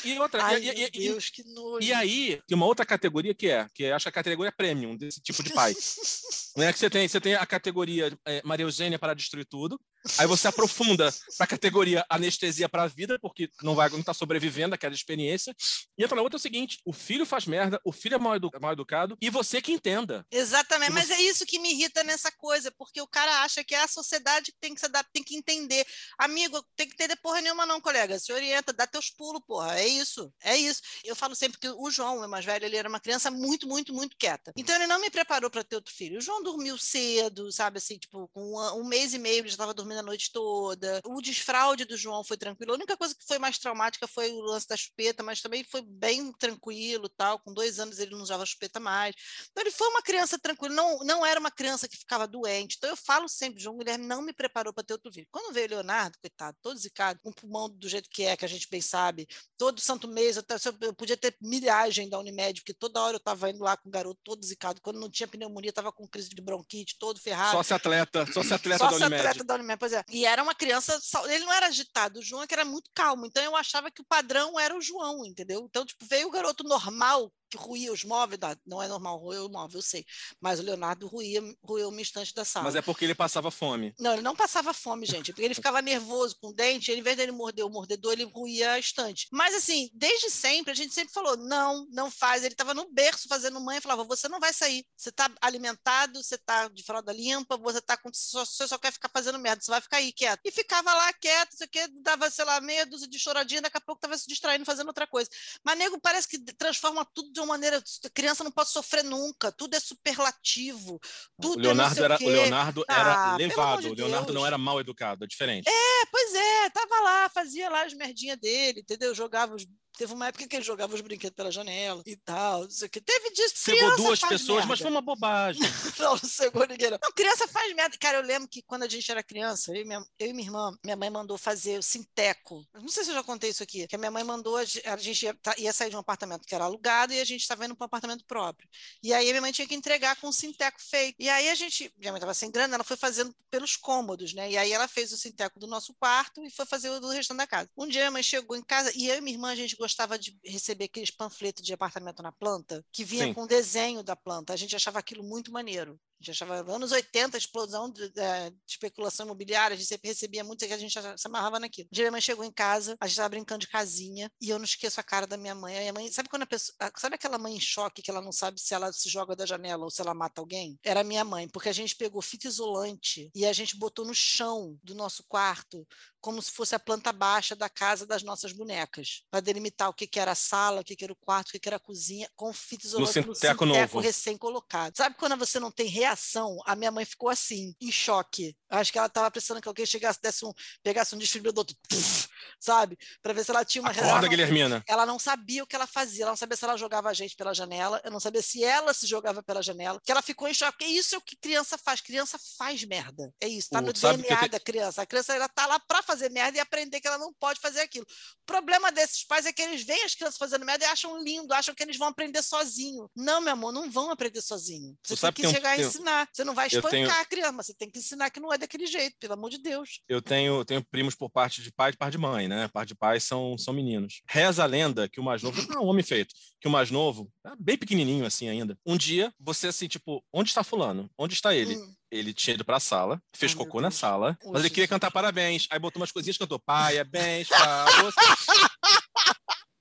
[0.04, 1.86] E outra, Ai, e, e- meu e- Deus, que nojo.
[1.86, 4.96] e aí, tem uma outra categoria que é, que eu acho que a categoria premium
[4.96, 5.74] desse tipo de pai.
[6.56, 9.80] Não é que você tem, você tem a categoria é, Maria Eugênia para destruir tudo.
[10.18, 14.14] Aí você aprofunda para a categoria anestesia para a vida, porque não vai não tá
[14.14, 15.54] sobrevivendo àquela experiência.
[15.98, 18.34] E entra na outra é o seguinte: o filho faz merda, o filho é mal,
[18.36, 20.26] edu- mal educado, e você que entenda.
[20.30, 23.74] Exatamente, E mas é isso que me irrita nessa coisa, porque o cara acha que
[23.74, 25.84] é a sociedade que tem que se adaptar, tem que entender.
[26.18, 28.18] Amigo, tem que entender porra nenhuma, não, colega.
[28.18, 29.78] Se orienta, dá teus pulos, porra.
[29.78, 30.80] É isso, é isso.
[31.04, 33.92] Eu falo sempre que o João, o mais velho, ele era uma criança muito, muito,
[33.92, 34.52] muito quieta.
[34.56, 36.18] Então ele não me preparou para ter outro filho.
[36.18, 39.54] O João dormiu cedo, sabe assim, tipo, com um, um mês e meio ele já
[39.54, 41.00] estava dormindo a noite toda.
[41.04, 42.72] O desfraude do João foi tranquilo.
[42.72, 45.82] A única coisa que foi mais traumática foi o lance da chupeta, mas também foi
[45.82, 47.38] bem tranquilo, tal.
[47.40, 49.14] Com dois anos ele não usava chupeta mais.
[49.50, 52.76] Então ele foi uma criança tranquila, não, não era uma criança que ficava doente.
[52.78, 55.26] Então eu falo sempre, João Guilherme não me preparou para ter outro filho.
[55.30, 58.44] Quando veio o Leonardo, coitado, todo zicado, com o pulmão do jeito que é, que
[58.44, 59.26] a gente bem sabe,
[59.58, 60.44] todo santo mês, eu,
[60.80, 63.92] eu podia ter milhagem da Unimed, porque toda hora eu estava indo lá com o
[63.92, 64.80] garoto todo zicado.
[64.80, 67.52] Quando não tinha pneumonia, estava com crise de bronquite, todo ferrado.
[67.52, 69.26] Só se atleta, só se atleta Só da Unimed.
[69.26, 70.04] atleta da Unimed, pois é.
[70.10, 71.00] E era uma criança,
[71.30, 74.02] ele não era agitado, o João é que era muito calmo, então eu achava que
[74.02, 75.66] o padrão era o João, entendeu?
[75.68, 79.48] Então, tipo, veio o garoto normal, que ruía os móveis, não é normal ruir o
[79.48, 80.04] móvel, eu sei,
[80.40, 82.66] mas o Leonardo ruía, ruía uma instante da sala.
[82.66, 83.92] Mas é porque ele passava fome.
[83.98, 87.02] Não, ele não passava fome, gente, porque ele ficava nervoso com o dente, ele, em
[87.02, 89.26] vez dele morder o mordedor, ele ruía a estante.
[89.32, 92.44] Mas, assim, desde sempre, a gente sempre falou, não, não faz.
[92.44, 94.84] Ele estava no berço fazendo mãe falava, você não vai sair.
[94.96, 99.08] Você está alimentado, você está de fralda limpa, você, tá com, você só quer ficar
[99.08, 100.40] fazendo merda, vai ficar aí quieto.
[100.44, 103.80] E ficava lá quieto, isso aqui, dava, sei lá, meia dúzia de choradinha, daqui a
[103.80, 105.30] pouco estava se distraindo, fazendo outra coisa.
[105.64, 107.78] Mas nego parece que transforma tudo de uma maneira.
[107.78, 111.00] A criança não pode sofrer nunca, tudo é superlativo.
[111.40, 112.42] Tudo O Leonardo, é não sei era, o.
[112.42, 113.80] Leonardo Ah, era amor levado.
[113.82, 115.68] de o Leonardo não era mal educado, é diferente.
[115.68, 119.14] É, pois é, tava lá, fazia lá as merdinhas dele, entendeu?
[119.14, 119.64] Jogava os.
[119.96, 122.90] Teve uma época que ele jogava os brinquedos pela janela e tal, não sei o
[122.90, 123.00] que.
[123.00, 123.54] Teve disso.
[123.56, 124.82] Cegou duas pessoas, mas merda.
[124.84, 125.60] foi uma bobagem.
[126.00, 126.98] Não, não cegou ninguém, não.
[127.02, 127.94] Não, criança faz merda.
[127.98, 130.46] Cara, eu lembro que quando a gente era criança, eu e minha, eu e minha
[130.48, 132.66] irmã, minha mãe mandou fazer o Sinteco.
[132.74, 134.82] Não sei se eu já contei isso aqui, que a minha mãe mandou, a ge-
[134.86, 137.42] a gente ia, tá- ia sair de um apartamento que era alugado e a gente
[137.42, 138.66] estava indo para um apartamento próprio.
[139.02, 141.16] E aí a minha mãe tinha que entregar com o Sinteco feito.
[141.18, 144.50] E aí a gente, minha mãe estava sem grana, ela foi fazendo pelos cômodos, né?
[144.50, 147.36] E aí ela fez o Sinteco do nosso quarto e foi fazer o do restante
[147.38, 147.68] da casa.
[147.76, 150.18] Um dia minha mãe chegou em casa e eu e minha irmã, a gente gostava
[150.18, 153.34] de receber aqueles panfletos de apartamento na planta, que vinha Sim.
[153.34, 154.52] com desenho da planta.
[154.52, 155.98] A gente achava aquilo muito maneiro.
[156.20, 160.44] A gente achava, anos 80, explosão de, de- de especulação imobiliária, a gente sempre recebia
[160.44, 161.88] muito, que a gente se amarrava naquilo.
[161.90, 164.58] Um dia minha mãe chegou em casa, a gente estava brincando de casinha, e eu
[164.58, 165.74] não esqueço a cara da minha mãe.
[165.78, 168.32] A minha mãe, sabe quando a pessoa, sabe aquela mãe em choque que ela não
[168.32, 170.78] sabe se ela se joga da janela ou se ela mata alguém?
[170.84, 174.14] Era a minha mãe, porque a gente pegou fita isolante e a gente botou no
[174.14, 175.88] chão do nosso quarto,
[176.20, 180.06] como se fosse a planta baixa da casa das nossas bonecas, para delimitar o que,
[180.06, 181.80] que era a sala, o que, que era o quarto, o que, que era a
[181.80, 183.98] cozinha, com fita isolante sinteco novo.
[184.00, 184.96] recém-colocado.
[184.96, 186.58] Sabe quando você não tem reação?
[186.66, 188.56] A minha mãe ficou assim, em choque.
[188.68, 190.52] Acho que ela estava precisando que alguém chegasse, desse um,
[190.82, 192.28] pegasse um desfibrilador, puf,
[192.60, 192.96] sabe?
[193.22, 194.28] Para ver se ela tinha uma Acorda, reação.
[194.28, 194.84] Guilhermina.
[194.86, 197.34] Ela não sabia o que ela fazia, ela não sabia se ela jogava a gente
[197.36, 200.54] pela janela, eu não sabia se ela se jogava pela janela, que ela ficou em
[200.54, 203.82] choque, porque isso é o que criança faz, criança faz merda, é isso, tá O-
[203.82, 207.00] no que DNA da criança, a criança ela tá lá para fazer merda e aprender
[207.00, 208.04] que ela não pode fazer aquilo.
[208.04, 211.54] O problema desses pais é que eles veem as crianças fazendo merda e acham lindo,
[211.54, 213.08] acham que eles vão aprender sozinho.
[213.16, 214.96] Não, meu amor, não vão aprender sozinho.
[215.06, 216.28] Você tem que chegar a ensinar.
[216.32, 217.10] Você não vai espancar tenho...
[217.10, 219.58] a criança, mas você tem que ensinar que não é daquele jeito, pelo amor de
[219.58, 220.00] Deus.
[220.08, 222.68] Eu tenho, tenho primos por parte de pai e parte de mãe, né?
[222.68, 224.22] Parte de pai são, são meninos.
[224.28, 227.30] Reza a lenda que o mais novo, não, um homem feito, que o mais novo,
[227.46, 228.76] é bem pequenininho assim ainda.
[228.84, 231.08] Um dia, você assim, tipo, onde está fulano?
[231.16, 231.76] Onde está ele?
[231.76, 235.10] Hum ele tinha ido pra sala, fez Ai, cocô na sala, mas ele queria cantar
[235.10, 235.66] parabéns.
[235.70, 238.20] Aí botou umas coisinhas, cantou parabéns pra você.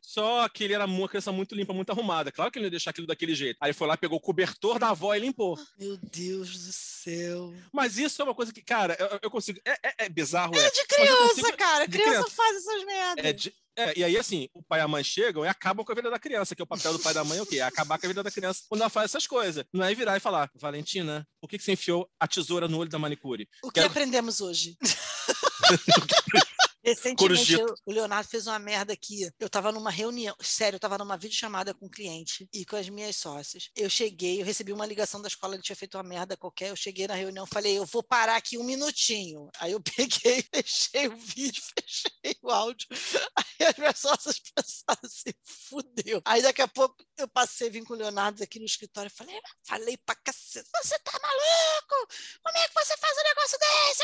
[0.10, 2.32] Só que ele era uma criança muito limpa, muito arrumada.
[2.32, 3.58] Claro que ele não ia deixar aquilo daquele jeito.
[3.62, 5.56] Aí foi lá, pegou o cobertor da avó e limpou.
[5.78, 7.54] Meu Deus do céu.
[7.72, 9.60] Mas isso é uma coisa que, cara, eu, eu consigo.
[9.64, 10.56] É, é, é bizarro.
[10.56, 11.58] É, é de criança, consigo...
[11.58, 11.86] cara.
[11.86, 13.26] De criança, criança, faz essas merdas.
[13.26, 13.54] É de...
[13.76, 16.10] É, e aí, assim, o pai e a mãe chegam e acabam com a vida
[16.10, 17.60] da criança, que é o papel do pai e da mãe é o quê?
[17.60, 19.64] É acabar com a vida da criança quando ela faz essas coisas.
[19.72, 22.90] Não é virar e falar, Valentina, por que, que você enfiou a tesoura no olho
[22.90, 23.48] da manicure?
[23.64, 23.92] O que Quero...
[23.92, 24.76] aprendemos hoje?
[26.90, 29.30] Recentemente, eu, o Leonardo fez uma merda aqui.
[29.40, 32.90] Eu tava numa reunião, sério, eu tava numa videochamada com um cliente e com as
[32.90, 33.70] minhas sócias.
[33.76, 36.70] Eu cheguei, eu recebi uma ligação da escola, ele tinha feito uma merda qualquer.
[36.70, 39.50] Eu cheguei na reunião, falei, eu vou parar aqui um minutinho.
[39.60, 42.88] Aí eu peguei, fechei o vídeo, fechei o áudio.
[43.36, 46.22] Aí as minhas sócias pensaram assim, fudeu.
[46.26, 49.98] Aí daqui a pouco eu passei, vim com o Leonardo aqui no escritório, falei, falei
[49.98, 52.14] pra cacete, você tá maluco?
[52.44, 54.00] Como é que você faz um negócio desse?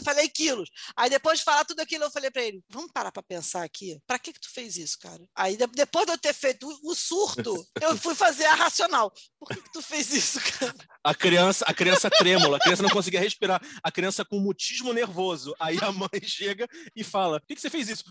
[0.00, 0.70] Eu falei quilos.
[0.96, 3.62] Aí depois de falar tudo aquilo, aquilo, eu falei para ele: vamos parar para pensar
[3.62, 4.00] aqui.
[4.06, 5.22] Para que que tu fez isso, cara?
[5.34, 9.12] Aí depois de eu ter feito o surto, eu fui fazer a racional.
[9.38, 10.74] Por que, que tu fez isso, cara?
[11.04, 15.54] A criança, a criança trêmula, a criança não conseguia respirar, a criança com mutismo nervoso.
[15.58, 18.04] Aí a mãe chega e fala: Por que, que você fez isso?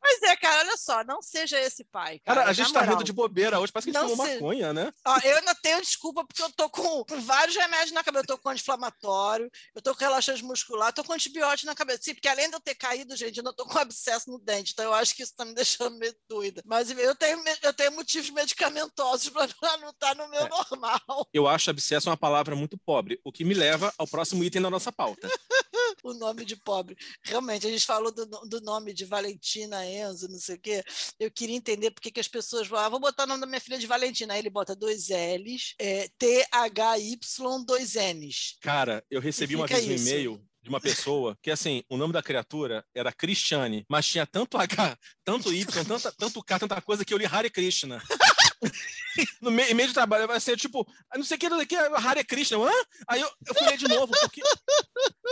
[0.00, 2.18] Pois é, cara, olha só, não seja esse pai.
[2.24, 4.34] Cara, cara a gente tá rindo de bobeira hoje, parece que a gente não fumou
[4.34, 4.90] maconha, né?
[5.06, 8.22] Ó, eu não tenho desculpa porque eu tô com, com vários remédios na cabeça.
[8.22, 12.00] Eu tô com anti-inflamatório, eu tô com relaxante muscular, tô com antibiótico na cabeça.
[12.02, 14.72] Sim, porque além de eu ter caído, gente, eu não tô com abscesso no dente.
[14.72, 16.62] Então eu acho que isso tá me deixando meio doida.
[16.64, 19.28] Mas eu tenho, eu tenho motivos medicamentosos
[19.60, 20.48] para não estar tá no meu é.
[20.48, 21.28] normal.
[21.32, 24.70] Eu acho abscesso uma palavra muito pobre, o que me leva ao próximo item da
[24.70, 25.28] nossa pauta.
[26.02, 26.96] o nome de pobre.
[27.22, 30.82] Realmente, a gente falou do, do nome de Valentina, Enzo, não sei o quê.
[31.18, 33.60] Eu queria entender por que as pessoas vão, ah, vou botar o nome da minha
[33.60, 34.34] filha de Valentina.
[34.34, 38.56] Aí ele bota dois L's, é, T-H-Y, dois N's.
[38.60, 42.22] Cara, eu recebi uma vez um e-mail de uma pessoa que, assim, o nome da
[42.22, 45.66] criatura era Cristiane, mas tinha tanto H, tanto Y,
[46.16, 48.02] tanto K, tanta coisa que eu li Hare Krishna.
[49.40, 52.58] no meio, meio de trabalho, vai ser tipo, não sei o que, que, Hare Krishna.
[52.58, 52.70] Hã?
[53.08, 54.42] Aí eu, eu fui ler de novo, porque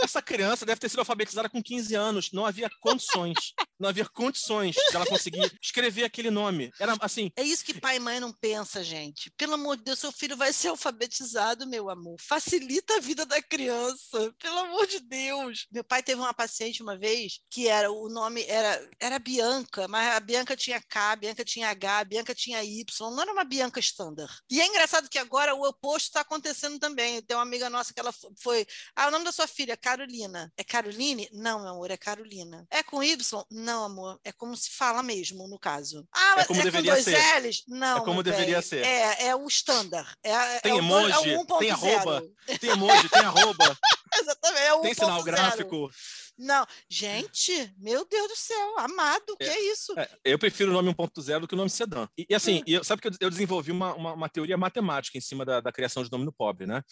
[0.03, 2.31] essa criança deve ter sido alfabetizada com 15 anos.
[2.31, 6.71] Não havia condições, não havia condições de ela conseguir escrever aquele nome.
[6.79, 7.31] Era assim.
[7.35, 9.31] É isso que pai e mãe não pensa, gente.
[9.37, 12.17] Pelo amor de Deus, seu filho vai ser alfabetizado, meu amor.
[12.19, 14.33] Facilita a vida da criança.
[14.39, 15.67] Pelo amor de Deus.
[15.71, 20.15] Meu pai teve uma paciente uma vez que era o nome era era Bianca, mas
[20.15, 22.85] a Bianca tinha K, a Bianca tinha H, a Bianca tinha Y.
[23.11, 24.33] Não era uma Bianca standard.
[24.49, 27.21] E é engraçado que agora o oposto está acontecendo também.
[27.21, 28.65] Tem uma amiga nossa que ela foi.
[28.95, 30.51] Ah, o nome da sua filha, Carolina.
[30.57, 31.29] É Caroline?
[31.31, 32.67] Não, meu amor, é Carolina.
[32.69, 33.45] É com Y?
[33.49, 34.19] Não, amor.
[34.23, 36.05] É como se fala mesmo, no caso.
[36.13, 37.39] Ah, é como é deveria com dois ser.
[37.39, 37.63] L's?
[37.67, 37.97] Não.
[37.99, 38.85] É como deveria ser.
[38.85, 40.09] É, é o standard.
[40.21, 42.23] É, tem é emoji, o, é tem arroba.
[42.59, 43.77] Tem emoji, tem arroba.
[44.19, 45.89] Exatamente, é Tem sinal gráfico.
[46.37, 49.93] Não, gente, meu Deus do céu, amado, o que é, é isso?
[49.97, 52.07] É, eu prefiro o nome 1.0 do que o nome sedã.
[52.15, 52.63] E, e assim, hum.
[52.67, 55.71] eu, sabe que eu, eu desenvolvi uma, uma, uma, teoria matemática em cima da, da,
[55.71, 56.83] criação de nome no pobre, né?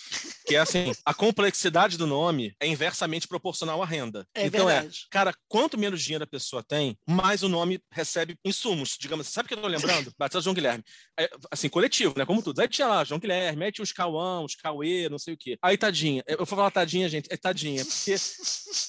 [0.47, 4.25] Que é assim, a complexidade do nome é inversamente proporcional à renda.
[4.33, 5.05] É então é, verdade.
[5.05, 9.27] é, cara, quanto menos dinheiro a pessoa tem, mais o nome recebe insumos, digamos.
[9.27, 10.11] Sabe o que eu tô lembrando?
[10.17, 10.83] Batizado João Guilherme.
[11.19, 12.25] É, assim, coletivo, né?
[12.25, 12.59] Como tudo.
[12.59, 15.55] Aí tinha lá João Guilherme, aí tinha os Cauã, os Cauê, não sei o quê.
[15.61, 16.23] Aí tadinha.
[16.25, 18.15] Eu vou falar tadinha, gente, é tadinha, porque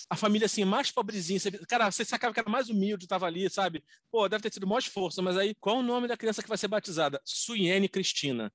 [0.08, 1.38] a família assim, mais pobrezinha.
[1.38, 3.82] Você, cara, você sacava que era mais humilde, tava ali, sabe?
[4.10, 6.58] Pô, deve ter sido maior esforço, mas aí, qual o nome da criança que vai
[6.58, 7.20] ser batizada?
[7.24, 8.52] Suiene Cristina.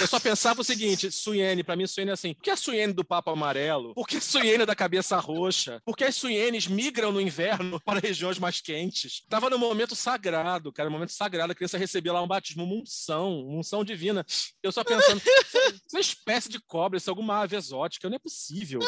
[0.00, 2.34] Eu só pensava o seguinte: Suiene, pra mim, Suiene é assim.
[2.34, 3.94] Por que a Suiene do Papa Amarelo?
[3.94, 5.80] Por que a Suiene da cabeça roxa?
[5.84, 9.22] Por que as Suienes migram no inverno para regiões mais quentes?
[9.28, 13.40] Tava no momento sagrado, cara, momento sagrado, a criança recebia lá um batismo, uma unção,
[13.40, 14.24] uma unção divina.
[14.62, 18.18] Eu só pensando, é uma espécie de cobra, isso é alguma ave exótica, não é
[18.18, 18.80] possível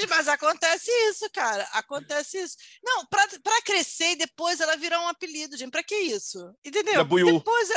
[0.00, 1.64] gente, mas acontece isso, cara.
[1.72, 2.56] Acontece isso.
[2.82, 5.70] Não, pra, pra crescer e depois ela virar um apelido, gente.
[5.70, 6.38] Pra que isso?
[6.64, 7.04] Entendeu?
[7.04, 7.70] Depois.
[7.70, 7.76] É...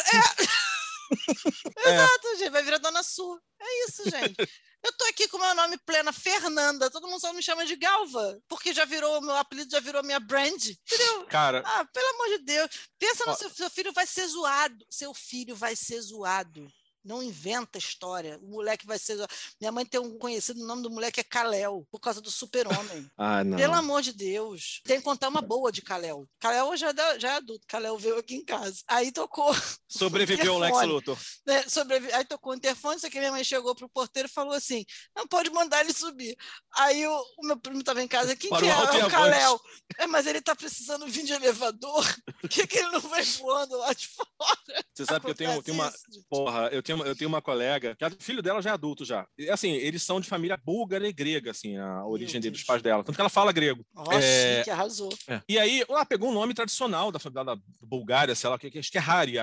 [1.90, 2.36] Exato, é.
[2.38, 2.50] gente.
[2.50, 3.40] Vai virar Dona Su.
[3.60, 4.36] É isso, gente.
[4.84, 6.92] Eu tô aqui com meu nome plena, Fernanda.
[6.92, 10.20] Todo mundo só me chama de Galva, porque já virou, meu apelido já virou minha
[10.20, 10.62] brand.
[10.62, 11.26] Entendeu?
[11.28, 11.64] Cara.
[11.66, 12.70] Ah, pelo amor de Deus.
[13.00, 14.86] Pensa no seu, seu filho vai ser zoado.
[14.90, 16.68] Seu filho vai ser zoado
[17.04, 18.40] Não inventa história.
[18.42, 19.18] O moleque vai ser.
[19.60, 23.10] Minha mãe tem um conhecido, o nome do moleque é Kalel, por causa do super-homem.
[23.18, 23.58] ah, não.
[23.58, 24.82] Pelo amor de Deus.
[24.84, 26.28] Tem que contar uma boa de Kalel.
[26.40, 27.66] Kalel já, é, já é adulto.
[27.68, 28.82] Kalel veio aqui em casa.
[28.88, 29.54] Aí tocou.
[29.88, 31.18] Sobreviveu o Lex Luthor.
[31.46, 31.64] Né?
[31.68, 32.12] Sobrevi...
[32.14, 34.86] Aí tocou o interfone, só que minha mãe chegou pro porteiro e falou assim:
[35.16, 36.36] não pode mandar ele subir.
[36.76, 38.70] Aí o, o meu primo estava em casa, quem que é?
[38.70, 39.60] É o Kalel.
[39.98, 42.06] É, mas ele está precisando vir de elevador.
[42.42, 44.86] Por que, que ele não vai voando lá de fora?
[44.94, 45.88] Você sabe que eu tenho, tenho uma.
[45.90, 49.04] Isso, porra, eu tenho, eu tenho uma colega, que o filho dela já é adulto
[49.04, 49.26] já.
[49.38, 52.82] E, assim, eles são de família búlgara e grega, assim, a origem deles, dos pais
[52.82, 53.04] dela.
[53.04, 53.86] Tanto que ela fala grego.
[53.94, 54.64] Nossa, é...
[54.64, 55.14] que arrasou.
[55.28, 55.42] É.
[55.48, 58.92] E aí, ela pegou um nome tradicional da, da, da Bulgária, sei lá, que, acho
[58.92, 59.36] que é Hari,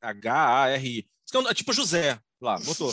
[0.00, 1.06] H-A-R-I.
[1.46, 2.92] É tipo José, lá, botou.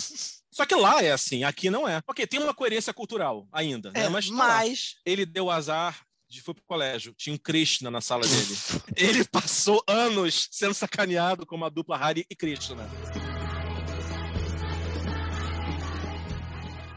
[0.51, 2.01] Só que lá é assim, aqui não é.
[2.07, 4.01] Ok, tem uma coerência cultural ainda, né?
[4.01, 4.09] é, né?
[4.09, 4.95] Mas, tá mas...
[5.05, 8.57] ele deu azar de foi pro colégio, tinha um Krishna na sala dele.
[8.95, 12.87] ele passou anos sendo sacaneado como a dupla Hari e Krishna.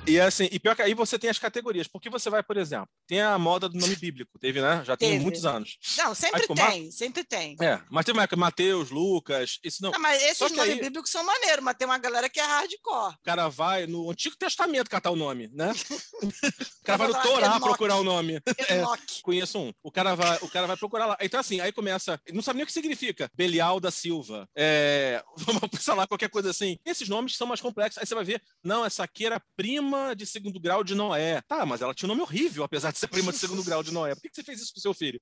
[0.08, 2.88] E assim, e pior que aí você tem as categorias, porque você vai, por exemplo,
[3.06, 4.82] tem a moda do nome bíblico, teve, né?
[4.84, 5.22] Já tem teve.
[5.22, 5.78] muitos anos.
[5.98, 7.56] Não, sempre ficou, tem, sempre tem.
[7.60, 9.90] É, mas tem uma Mateus, Lucas, isso não.
[9.90, 10.80] não mas esses nomes aí...
[10.80, 13.14] bíblicos são maneiros, mas tem uma galera que é hardcore.
[13.14, 15.72] O cara vai no Antigo Testamento catar o nome, né?
[16.22, 18.40] o cara vai no Torá procurar o nome.
[18.68, 18.82] É,
[19.22, 19.72] conheço um.
[19.82, 21.18] O cara vai, o cara vai procurar lá.
[21.20, 23.30] Então assim, aí começa, não sabe nem o que significa.
[23.34, 24.48] Belial da Silva.
[24.56, 26.78] É, vamos pensar lá qualquer coisa assim.
[26.84, 27.98] Esses nomes são mais complexos.
[27.98, 31.40] Aí você vai ver, não, essa aqui era prima prima de segundo grau de Noé.
[31.42, 33.92] Tá, mas ela tinha um nome horrível, apesar de ser prima de segundo grau de
[33.92, 34.14] Noé.
[34.14, 35.20] Por que você fez isso com seu filho?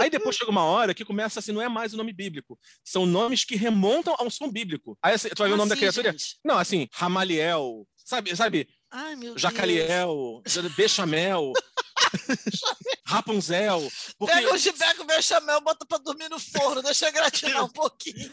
[0.00, 2.58] Aí depois chega uma hora que começa assim, não é mais o nome bíblico.
[2.84, 4.98] São nomes que remontam ao som bíblico.
[5.02, 6.12] Aí assim, tu vai ver o nome assim, da criatura?
[6.12, 6.38] Gente?
[6.44, 8.68] Não, assim, Ramaliel, sabe, sabe?
[8.90, 10.74] Ai, meu Jacaliel, Deus.
[10.74, 11.52] Bechamel.
[13.04, 13.90] Rapunzel.
[14.18, 14.34] Porque...
[14.34, 18.30] Pega o Gibeco Bechamel, bota pra dormir no forno, deixa gratinar um pouquinho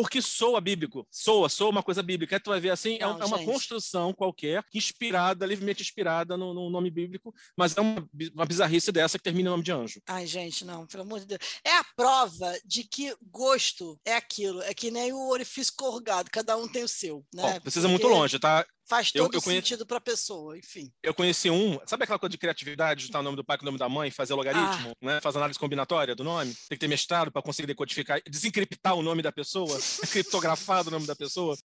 [0.00, 2.36] porque soa bíblico, soa, soa uma coisa bíblica.
[2.36, 6.54] Aí tu vai ver assim, é Não, é, uma construção qualquer, inspirada, livremente inspirada no,
[6.54, 10.00] no, nome bíblico, mas é uma, uma bizarrice dessa que termina em nome de anjo.
[10.06, 11.40] Ai, gente, não, pelo amor de Deus.
[11.64, 16.56] É a prova de que gosto é aquilo, é que nem o orifício corrugado, cada
[16.56, 17.56] um tem o seu, né?
[17.56, 18.04] Oh, precisa Porque...
[18.04, 18.64] muito longe, tá?
[18.88, 19.68] Faz todo eu, eu conheci...
[19.68, 20.90] sentido para a pessoa, enfim.
[21.02, 23.66] Eu conheci um, sabe aquela coisa de criatividade, juntar o nome do pai com o
[23.66, 25.06] nome da mãe, fazer logaritmo, ah.
[25.06, 25.20] né?
[25.20, 26.52] Fazer análise combinatória do nome?
[26.68, 29.78] Tem que ter mestrado para conseguir decodificar, desencriptar o nome da pessoa,
[30.10, 31.56] criptografar o nome da pessoa.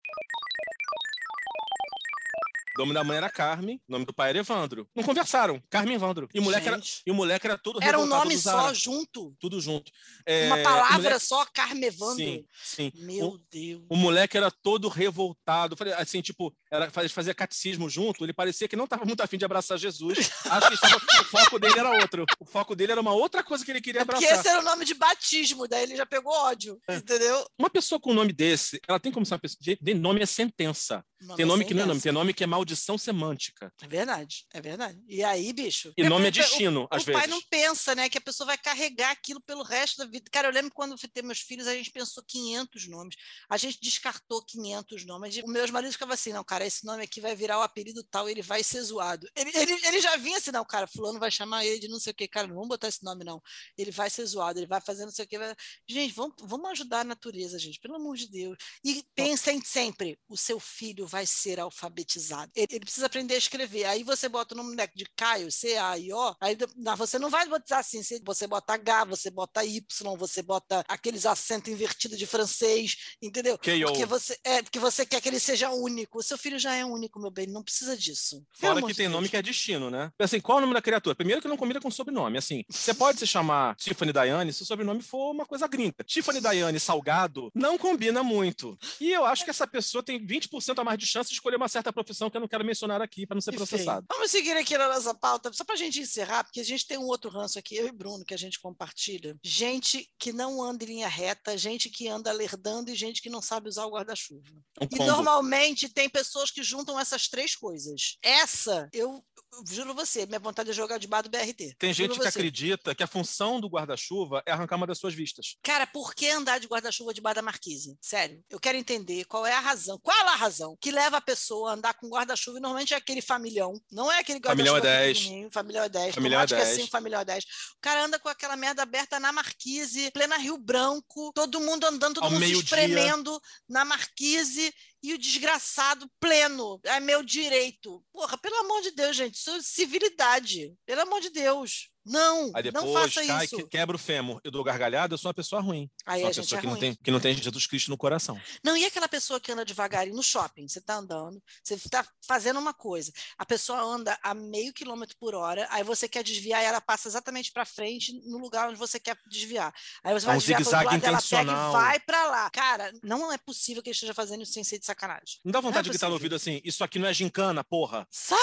[2.76, 4.88] O nome da mãe era Carmen, o nome do pai era Evandro.
[4.94, 6.28] Não conversaram, Carmen e Evandro.
[6.32, 9.34] E o moleque, era, e o moleque era todo Era um nome só, junto?
[9.38, 9.92] Tudo junto.
[10.24, 11.20] É, Uma palavra moleque...
[11.20, 12.16] só, Carmen Evandro?
[12.16, 12.92] Sim, sim.
[12.96, 13.82] Meu o, Deus.
[13.90, 15.76] O moleque era todo revoltado.
[15.96, 19.78] Assim, tipo, era, fazia catecismo junto, ele parecia que não estava muito afim de abraçar
[19.78, 20.30] Jesus.
[20.50, 22.24] Acho que estava, o foco dele era outro.
[22.40, 24.26] O foco dele era uma outra coisa que ele queria abraçar.
[24.26, 26.96] Porque esse era o nome de batismo, daí ele já pegou ódio, é.
[26.96, 27.44] entendeu?
[27.58, 29.58] Uma pessoa com um nome desse, ela tem como ser uma pessoa...
[29.80, 31.04] De nome é sentença.
[31.22, 33.72] Nome tem nome é que não é nome, tem nome que é maldição semântica.
[33.82, 35.02] É verdade, é verdade.
[35.08, 35.92] E aí, bicho.
[35.96, 37.20] E nome é destino, o, às o vezes.
[37.20, 40.30] O pai não pensa, né, que a pessoa vai carregar aquilo pelo resto da vida.
[40.30, 43.16] Cara, eu lembro quando eu ter meus filhos, a gente pensou 500 nomes.
[43.48, 45.36] A gente descartou 500 nomes.
[45.38, 48.28] O meus maridos ficavam assim, não, cara, esse nome aqui vai virar o apelido tal,
[48.28, 49.28] ele vai ser zoado.
[49.34, 52.12] Ele, ele, ele já vinha assim, não, cara, fulano vai chamar ele de não sei
[52.12, 52.28] o quê.
[52.28, 53.42] Cara, não vamos botar esse nome, não.
[53.76, 55.38] Ele vai ser zoado, ele vai fazer não sei o quê.
[55.38, 55.54] Vai...
[55.88, 58.56] Gente, vamos, vamos ajudar a natureza, gente, pelo amor de Deus.
[58.84, 62.51] E pensem sempre, o seu filho vai ser alfabetizado.
[62.54, 63.84] Ele, ele precisa aprender a escrever.
[63.84, 66.56] Aí você bota o nome de Caio, C-A-I-O, aí
[66.96, 69.82] você não vai botar assim, você bota H, você bota Y,
[70.16, 73.58] você bota aqueles acentos invertidos de francês, entendeu?
[73.58, 76.18] Porque você, é, porque você quer que ele seja único.
[76.18, 78.44] O seu filho já é único, meu bem, não precisa disso.
[78.54, 80.12] Fora que tem nome que é destino, né?
[80.18, 81.14] Assim, qual é o nome da criatura?
[81.14, 82.38] Primeiro que não combina com sobrenome.
[82.38, 86.04] Assim, você pode se chamar Tiffany Diane se o sobrenome for uma coisa gringa.
[86.04, 88.78] Tiffany Diane Salgado não combina muito.
[89.00, 91.68] E eu acho que essa pessoa tem 20% a mais de chance de escolher uma
[91.68, 94.06] certa profissão que não quero mencionar aqui para não ser processado.
[94.08, 96.98] Vamos seguir aqui na nossa pauta, só para a gente encerrar, porque a gente tem
[96.98, 99.36] um outro ranço aqui, eu e Bruno, que a gente compartilha.
[99.42, 103.40] Gente que não anda em linha reta, gente que anda lerdando e gente que não
[103.40, 104.42] sabe usar o guarda-chuva.
[104.80, 108.18] Um e normalmente tem pessoas que juntam essas três coisas.
[108.22, 109.24] Essa, eu,
[109.68, 111.76] juro você, minha vontade é jogar debaixo do BRT.
[111.78, 115.14] Tem juro gente que acredita que a função do guarda-chuva é arrancar uma das suas
[115.14, 115.56] vistas.
[115.62, 117.96] Cara, por que andar de guarda-chuva debaixo da marquise?
[118.00, 121.20] Sério, eu quero entender qual é a razão, qual é a razão que leva a
[121.20, 124.76] pessoa a andar com guarda-chuva e normalmente é aquele familhão, não é aquele guarda-chuva familhão
[124.76, 125.52] é 10.
[125.52, 126.62] Familhão é 10, familhão é 10.
[126.62, 127.44] que é assim, familhão é 10.
[127.44, 132.14] O cara anda com aquela merda aberta na marquise, plena Rio Branco, todo mundo andando,
[132.14, 134.72] todo Ao mundo se espremendo na marquise
[135.02, 136.80] e o desgraçado pleno.
[136.84, 138.04] É meu direito.
[138.12, 140.74] Porra, pelo amor de Deus, gente, isso é civilidade.
[140.86, 141.91] Pelo amor de Deus.
[142.04, 143.56] Não, Aí depois não faça cai, isso.
[143.56, 145.88] que- quebra o fêmur e dou gargalhada, eu sou uma pessoa ruim.
[146.04, 146.80] Aí sou a uma pessoa é que, não ruim.
[146.80, 148.40] tem, que não tem Jesus Cristo no coração.
[148.64, 150.66] Não, e aquela pessoa que anda devagarinho no shopping?
[150.66, 155.34] Você está andando, você está fazendo uma coisa, a pessoa anda a meio quilômetro por
[155.34, 158.98] hora, aí você quer desviar e ela passa exatamente para frente no lugar onde você
[158.98, 159.72] quer desviar.
[160.02, 161.72] Aí você É vai um desviar lado, ela pega e intencional.
[161.72, 162.50] vai para lá.
[162.50, 165.38] Cara, não é possível que ele esteja fazendo isso sem ser de sacanagem.
[165.44, 167.62] Não dá Não é vontade de gritar no ouvido assim, isso aqui não é gincana,
[167.62, 168.06] porra.
[168.10, 168.36] Sai!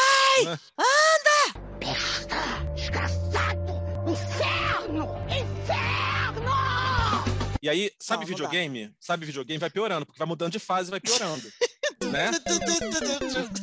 [0.45, 0.60] Né?
[0.78, 1.09] Desgraçado!
[7.62, 8.93] E aí, sabe Não, não videogame?
[8.99, 9.60] Sabe videogame?
[9.60, 11.43] Vai piorando, porque vai mudando de fase e vai piorando.
[12.07, 12.31] né?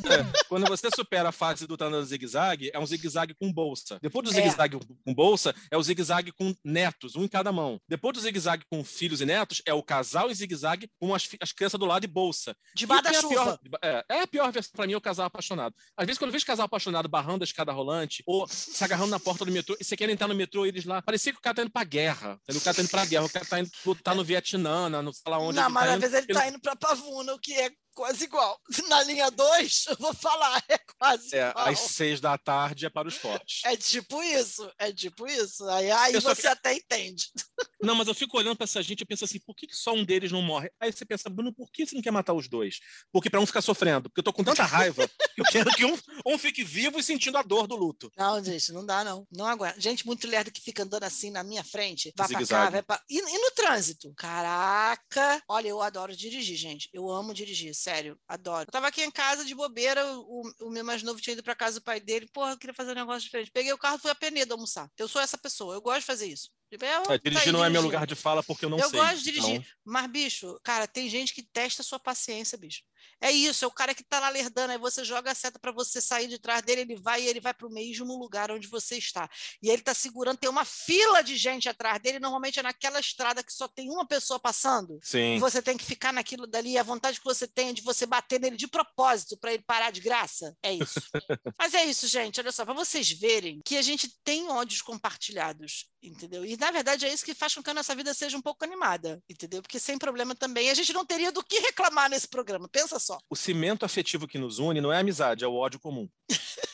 [0.09, 3.99] É, Quando você supera a fase do Tana zigue-zague, é um zigue-zague com bolsa.
[4.01, 4.33] Depois do É.
[4.35, 7.79] zigue-zague com bolsa, é o zigue-zague com netos, um em cada mão.
[7.87, 11.51] Depois do zigue-zague com filhos e netos, é o casal em zigue-zague com as, as
[11.51, 12.55] crianças do lado e bolsa.
[12.75, 13.59] Debaixo da E tem a chuva.
[13.81, 15.75] é, é a pior versão pra mim é o casal apaixonado.
[15.95, 19.19] Às vezes, quando eu vejo casal apaixonado barrando a escada rolante ou se agarrando na
[19.19, 21.01] porta do metrô, e você quer entrar no metrô, eles lá.
[21.01, 22.39] Parecia que o cara tá indo pra guerra.
[22.49, 23.69] O cara tá indo pra guerra, o cara tá indo
[24.03, 25.57] tá no Vietnã, no sei lá onde.
[25.59, 26.01] Não, mas tá às indo.
[26.01, 28.61] vezes ele Ele- tá indo para Pavuna, o que é quase igual.
[28.87, 31.67] Na linha 2, eu vou falar, é quase É, igual.
[31.67, 33.61] às seis da tarde é para os fortes.
[33.65, 35.67] É tipo isso, é tipo isso.
[35.67, 37.25] Aí, aí Eu você até entende.
[37.81, 39.93] Não, mas eu fico olhando pra essa gente e penso assim, por que, que só
[39.93, 40.71] um deles não morre?
[40.79, 42.79] Aí você pensa, Bruno, por que você não quer matar os dois?
[43.11, 44.09] Porque pra um ficar sofrendo.
[44.09, 45.95] Porque eu tô com tanta raiva que eu quero que um,
[46.25, 48.11] um fique vivo e sentindo a dor do luto.
[48.17, 49.27] Não, gente, não dá, não.
[49.31, 49.79] Não aguenta.
[49.79, 52.11] Gente muito lerda que fica andando assim na minha frente.
[52.17, 52.99] Vai pra cá, vai pra...
[53.07, 54.11] E, e no trânsito?
[54.17, 55.41] Caraca!
[55.47, 56.89] Olha, eu adoro dirigir, gente.
[56.91, 58.19] Eu amo dirigir, sério.
[58.27, 58.63] Adoro.
[58.67, 61.55] Eu tava aqui em casa de bobeira, o, o meu mais novo tinha ido pra
[61.55, 62.27] casa do pai dele.
[62.33, 63.49] Porra, eu queria fazer um negócio diferente.
[63.51, 64.89] Peguei o carro e fui a Penedo almoçar.
[64.97, 66.49] Eu sou essa pessoa, eu gosto de fazer isso.
[66.69, 68.77] Tipo, eu- É, tá dirigir aí não é meu lugar de fala porque eu não
[68.77, 68.99] eu sei.
[68.99, 69.55] gosto de dirigir.
[69.55, 72.81] Então, Mas, bicho, cara, tem gente que testa a sua paciência, bicho.
[73.21, 75.71] É isso, é o cara que tá lá lerdando, aí você joga a seta para
[75.71, 78.67] você sair de trás dele, ele vai e ele vai para o mesmo lugar onde
[78.67, 79.29] você está.
[79.61, 83.43] E ele tá segurando, tem uma fila de gente atrás dele, normalmente é naquela estrada
[83.43, 84.99] que só tem uma pessoa passando.
[85.03, 85.39] E sim.
[85.39, 88.39] você tem que ficar naquilo dali, a vontade que você tem é de você bater
[88.39, 90.55] nele de propósito para ele parar de graça.
[90.61, 90.99] É isso.
[91.59, 92.39] Mas é isso, gente.
[92.39, 96.45] Olha só, para vocês verem que a gente tem ódios compartilhados, entendeu?
[96.45, 98.63] E na verdade é isso que faz com que a nossa vida seja um pouco
[98.63, 99.61] animada, entendeu?
[99.61, 102.69] Porque sem problema também a gente não teria do que reclamar nesse programa.
[102.69, 103.17] Pensa só.
[103.29, 106.07] O cimento afetivo que nos une não é a amizade, é o ódio comum.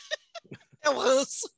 [0.86, 1.48] É o ranço.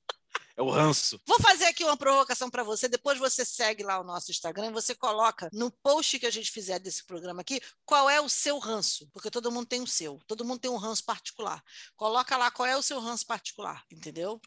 [0.56, 1.20] É o ranço.
[1.26, 2.88] Vou fazer aqui uma provocação para você.
[2.88, 6.50] Depois você segue lá o nosso Instagram e você coloca no post que a gente
[6.50, 10.18] fizer desse programa aqui qual é o seu ranço, porque todo mundo tem o seu.
[10.26, 11.62] Todo mundo tem um ranço particular.
[11.94, 14.40] Coloca lá qual é o seu ranço particular, entendeu?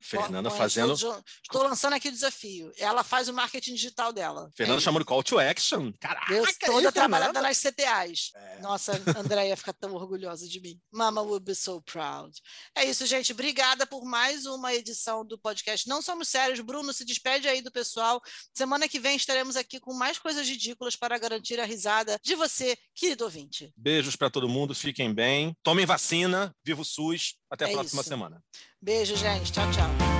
[0.00, 0.94] Fernanda fazendo.
[0.94, 2.72] Estou, estou lançando aqui o desafio.
[2.76, 4.50] Ela faz o marketing digital dela.
[4.56, 5.92] Fernanda É chamando call to action.
[6.00, 7.48] Caraca, Eu aí, toda trabalhada Fernanda.
[7.48, 8.32] nas CTAs.
[8.34, 8.60] É.
[8.60, 10.80] Nossa, a Andréia fica tão orgulhosa de mim.
[10.90, 12.36] Mama will be so proud.
[12.74, 13.30] É isso, gente.
[13.32, 15.51] Obrigada por mais uma edição do podcast.
[15.88, 16.60] Não somos sérios.
[16.60, 18.20] Bruno, se despede aí do pessoal.
[18.54, 22.76] Semana que vem estaremos aqui com mais coisas ridículas para garantir a risada de você,
[22.94, 23.72] querido ouvinte.
[23.76, 25.54] Beijos pra todo mundo, fiquem bem.
[25.62, 27.34] Tomem vacina, viva o SUS.
[27.50, 28.08] Até a É próxima isso.
[28.08, 28.42] semana.
[28.80, 29.52] Beijo, gente.
[29.52, 30.11] Tchau, tchau.